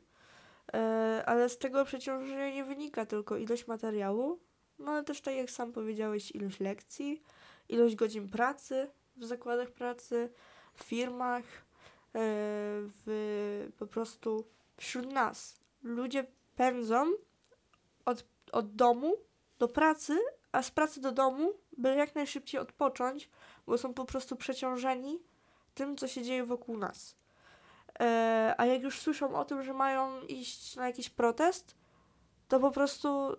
e, 0.74 1.24
ale 1.26 1.50
z 1.50 1.58
tego 1.58 1.86
przeciążenia 1.86 2.50
nie 2.50 2.63
wynika 2.63 3.06
tylko 3.06 3.38
ilość 3.38 3.68
materiału, 3.68 4.39
no 4.80 4.91
ale 4.91 5.04
też 5.04 5.22
tak 5.22 5.36
jak 5.36 5.52
sam 5.52 5.72
powiedziałeś, 5.72 6.32
ilość 6.32 6.60
lekcji, 6.60 7.22
ilość 7.70 7.96
godzin 7.96 8.30
pracy 8.30 8.89
w 9.18 9.26
zakładach 9.26 9.72
pracy, 9.72 10.30
w 10.74 10.84
firmach, 10.84 11.44
w, 12.17 13.71
po 13.78 13.88
prostu 13.88 14.45
wśród 14.78 15.12
nas. 15.12 15.60
Ludzie 15.84 16.25
pędzą 16.56 17.12
od, 18.06 18.25
od 18.51 18.75
domu 18.75 19.15
do 19.60 19.67
pracy, 19.67 20.17
a 20.51 20.63
z 20.63 20.71
pracy 20.71 21.01
do 21.01 21.12
domu, 21.12 21.54
by 21.78 21.95
jak 21.95 22.15
najszybciej 22.15 22.62
odpocząć, 22.62 23.30
bo 23.67 23.78
są 23.78 23.93
po 23.93 24.06
prostu 24.06 24.36
przeciążeni 24.36 25.19
tym, 25.73 25.97
co 25.97 26.08
się 26.08 26.23
dzieje 26.23 26.43
wokół 26.43 26.78
nas. 26.78 27.15
E, 27.99 28.56
a 28.58 28.65
jak 28.65 28.82
już 28.82 28.99
słyszą 28.99 29.36
o 29.36 29.45
tym, 29.45 29.63
że 29.63 29.73
mają 29.73 30.21
iść 30.21 30.75
na 30.75 30.88
jakiś 30.88 31.10
protest, 31.10 31.75
to 32.47 32.60
po 32.60 32.71
prostu 32.71 33.36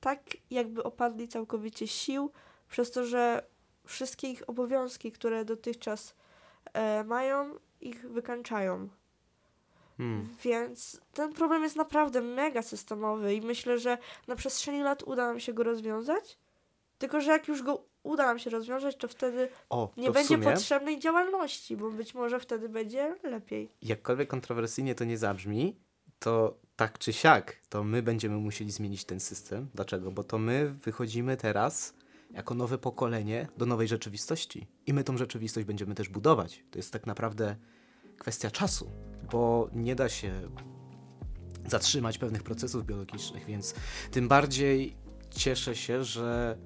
tak 0.00 0.20
jakby 0.50 0.82
opadli 0.82 1.28
całkowicie 1.28 1.88
sił, 1.88 2.30
przez 2.68 2.90
to, 2.90 3.04
że 3.04 3.46
wszystkie 3.86 4.30
ich 4.30 4.48
obowiązki, 4.48 5.12
które 5.12 5.44
dotychczas 5.44 6.14
e, 6.72 7.04
mają, 7.04 7.54
ich 7.84 8.10
wykańczają. 8.10 8.88
Hmm. 9.96 10.28
Więc 10.44 11.00
ten 11.12 11.32
problem 11.32 11.62
jest 11.62 11.76
naprawdę 11.76 12.20
mega 12.20 12.62
systemowy 12.62 13.34
i 13.34 13.40
myślę, 13.40 13.78
że 13.78 13.98
na 14.26 14.36
przestrzeni 14.36 14.82
lat 14.82 15.02
uda 15.02 15.26
nam 15.26 15.40
się 15.40 15.52
go 15.52 15.62
rozwiązać. 15.62 16.38
Tylko, 16.98 17.20
że 17.20 17.30
jak 17.30 17.48
już 17.48 17.62
go 17.62 17.84
uda 18.02 18.26
nam 18.26 18.38
się 18.38 18.50
rozwiązać, 18.50 18.96
to 18.96 19.08
wtedy 19.08 19.48
O, 19.70 19.92
nie 19.96 20.06
to 20.06 20.12
w 20.12 20.14
będzie 20.14 20.28
sumie, 20.28 20.44
potrzebnej 20.44 20.98
działalności, 20.98 21.76
bo 21.76 21.90
być 21.90 22.14
może 22.14 22.40
wtedy 22.40 22.68
będzie 22.68 23.16
lepiej. 23.22 23.70
jakkolwiek 23.82 24.28
kontrowersyjnie 24.28 24.94
to 24.94 25.04
nie 25.04 25.18
zabrzmi, 25.18 25.76
to 26.18 26.54
tak 26.76 26.98
czy 26.98 27.12
siak, 27.12 27.56
to 27.68 27.84
my 27.84 28.02
będziemy 28.02 28.36
musieli 28.36 28.70
zmienić 28.70 29.04
ten 29.04 29.20
system. 29.20 29.68
Dlaczego? 29.74 30.10
Bo 30.10 30.24
to 30.24 30.38
my 30.38 30.74
wychodzimy 30.82 31.36
teraz 31.36 31.94
jako 32.34 32.54
nowe 32.54 32.78
pokolenie 32.78 33.48
do 33.58 33.66
nowej 33.66 33.88
rzeczywistości. 33.88 34.66
I 34.86 34.92
my 34.92 35.04
tą 35.04 35.16
rzeczywistość 35.16 35.66
będziemy 35.66 35.94
też 35.94 36.08
budować. 36.08 36.64
To 36.70 36.78
jest 36.78 36.92
tak 36.92 37.06
naprawdę 37.06 37.56
kwestia 38.18 38.50
czasu, 38.50 38.90
bo 39.32 39.70
nie 39.72 39.94
da 39.94 40.08
się 40.08 40.48
zatrzymać 41.66 42.18
pewnych 42.18 42.42
procesów 42.42 42.86
biologicznych, 42.86 43.46
więc 43.46 43.74
tym 44.10 44.28
bardziej 44.28 44.96
cieszę 45.30 45.76
się, 45.76 46.04
że 46.04 46.58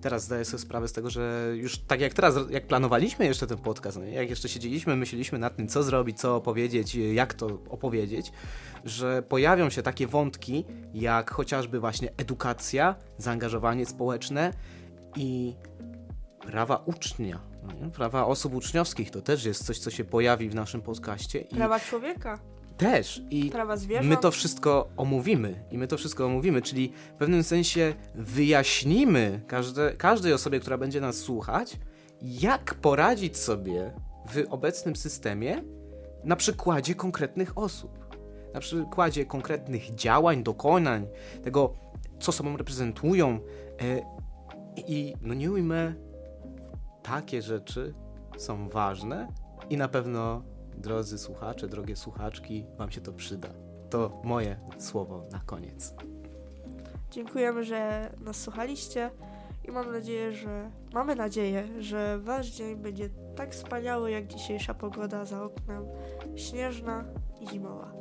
teraz 0.00 0.24
zdaję 0.24 0.44
sobie 0.44 0.58
sprawę 0.58 0.88
z 0.88 0.92
tego, 0.92 1.10
że 1.10 1.52
już 1.56 1.78
tak 1.78 2.00
jak 2.00 2.14
teraz, 2.14 2.34
jak 2.50 2.66
planowaliśmy 2.66 3.26
jeszcze 3.26 3.46
ten 3.46 3.58
podcast, 3.58 3.98
no 3.98 4.04
jak 4.04 4.30
jeszcze 4.30 4.48
siedzieliśmy, 4.48 4.96
myśleliśmy 4.96 5.38
nad 5.38 5.56
tym, 5.56 5.68
co 5.68 5.82
zrobić, 5.82 6.20
co 6.20 6.36
opowiedzieć, 6.36 6.94
jak 6.94 7.34
to 7.34 7.46
opowiedzieć, 7.68 8.32
że 8.84 9.22
pojawią 9.22 9.70
się 9.70 9.82
takie 9.82 10.06
wątki, 10.06 10.64
jak 10.94 11.30
chociażby 11.30 11.80
właśnie 11.80 12.12
edukacja, 12.16 12.94
zaangażowanie 13.18 13.86
społeczne 13.86 14.52
i 15.16 15.54
prawa 16.40 16.82
ucznia, 16.86 17.40
nie? 17.82 17.90
prawa 17.90 18.26
osób 18.26 18.54
uczniowskich, 18.54 19.10
to 19.10 19.22
też 19.22 19.44
jest 19.44 19.64
coś, 19.64 19.78
co 19.78 19.90
się 19.90 20.04
pojawi 20.04 20.48
w 20.48 20.54
naszym 20.54 20.82
podcaście 20.82 21.44
Prawa 21.44 21.80
człowieka, 21.80 22.38
też 22.76 23.22
i 23.30 23.50
prawa 23.50 23.76
zwierząt. 23.76 24.08
My 24.08 24.16
to 24.16 24.30
wszystko 24.30 24.88
omówimy 24.96 25.64
i 25.70 25.78
my 25.78 25.86
to 25.86 25.96
wszystko 25.96 26.26
omówimy, 26.26 26.62
czyli 26.62 26.92
w 27.14 27.18
pewnym 27.18 27.42
sensie 27.42 27.94
wyjaśnimy 28.14 29.40
każde, 29.46 29.92
każdej 29.92 30.32
osobie, 30.32 30.60
która 30.60 30.78
będzie 30.78 31.00
nas 31.00 31.16
słuchać, 31.16 31.78
jak 32.22 32.74
poradzić 32.74 33.36
sobie 33.36 33.92
w 34.28 34.44
obecnym 34.50 34.96
systemie 34.96 35.62
na 36.24 36.36
przykładzie 36.36 36.94
konkretnych 36.94 37.58
osób, 37.58 38.16
na 38.54 38.60
przykładzie 38.60 39.24
konkretnych 39.24 39.94
działań, 39.94 40.42
dokonań, 40.42 41.06
tego, 41.44 41.74
co 42.20 42.32
sobą 42.32 42.56
reprezentują. 42.56 43.40
I 44.76 45.14
no 45.22 45.34
nie 45.34 45.50
ujmę, 45.52 45.94
takie 47.02 47.42
rzeczy 47.42 47.94
są 48.38 48.68
ważne 48.68 49.28
i 49.70 49.76
na 49.76 49.88
pewno, 49.88 50.42
drodzy 50.76 51.18
słuchacze, 51.18 51.68
drogie 51.68 51.96
słuchaczki, 51.96 52.64
Wam 52.78 52.90
się 52.90 53.00
to 53.00 53.12
przyda. 53.12 53.48
To 53.90 54.20
moje 54.24 54.60
słowo 54.78 55.24
na 55.32 55.40
koniec. 55.46 55.94
Dziękujemy, 57.10 57.64
że 57.64 58.10
nas 58.20 58.36
słuchaliście 58.36 59.10
i 59.64 59.70
mam 59.70 59.92
nadzieję, 59.92 60.32
że 60.32 60.70
mamy 60.94 61.16
nadzieję, 61.16 61.82
że 61.82 62.18
wasz 62.18 62.50
dzień 62.50 62.76
będzie 62.76 63.08
tak 63.36 63.52
wspaniały 63.52 64.10
jak 64.10 64.26
dzisiejsza 64.26 64.74
pogoda 64.74 65.24
za 65.24 65.42
oknem, 65.42 65.84
śnieżna 66.36 67.04
i 67.40 67.48
zimowa. 67.48 67.92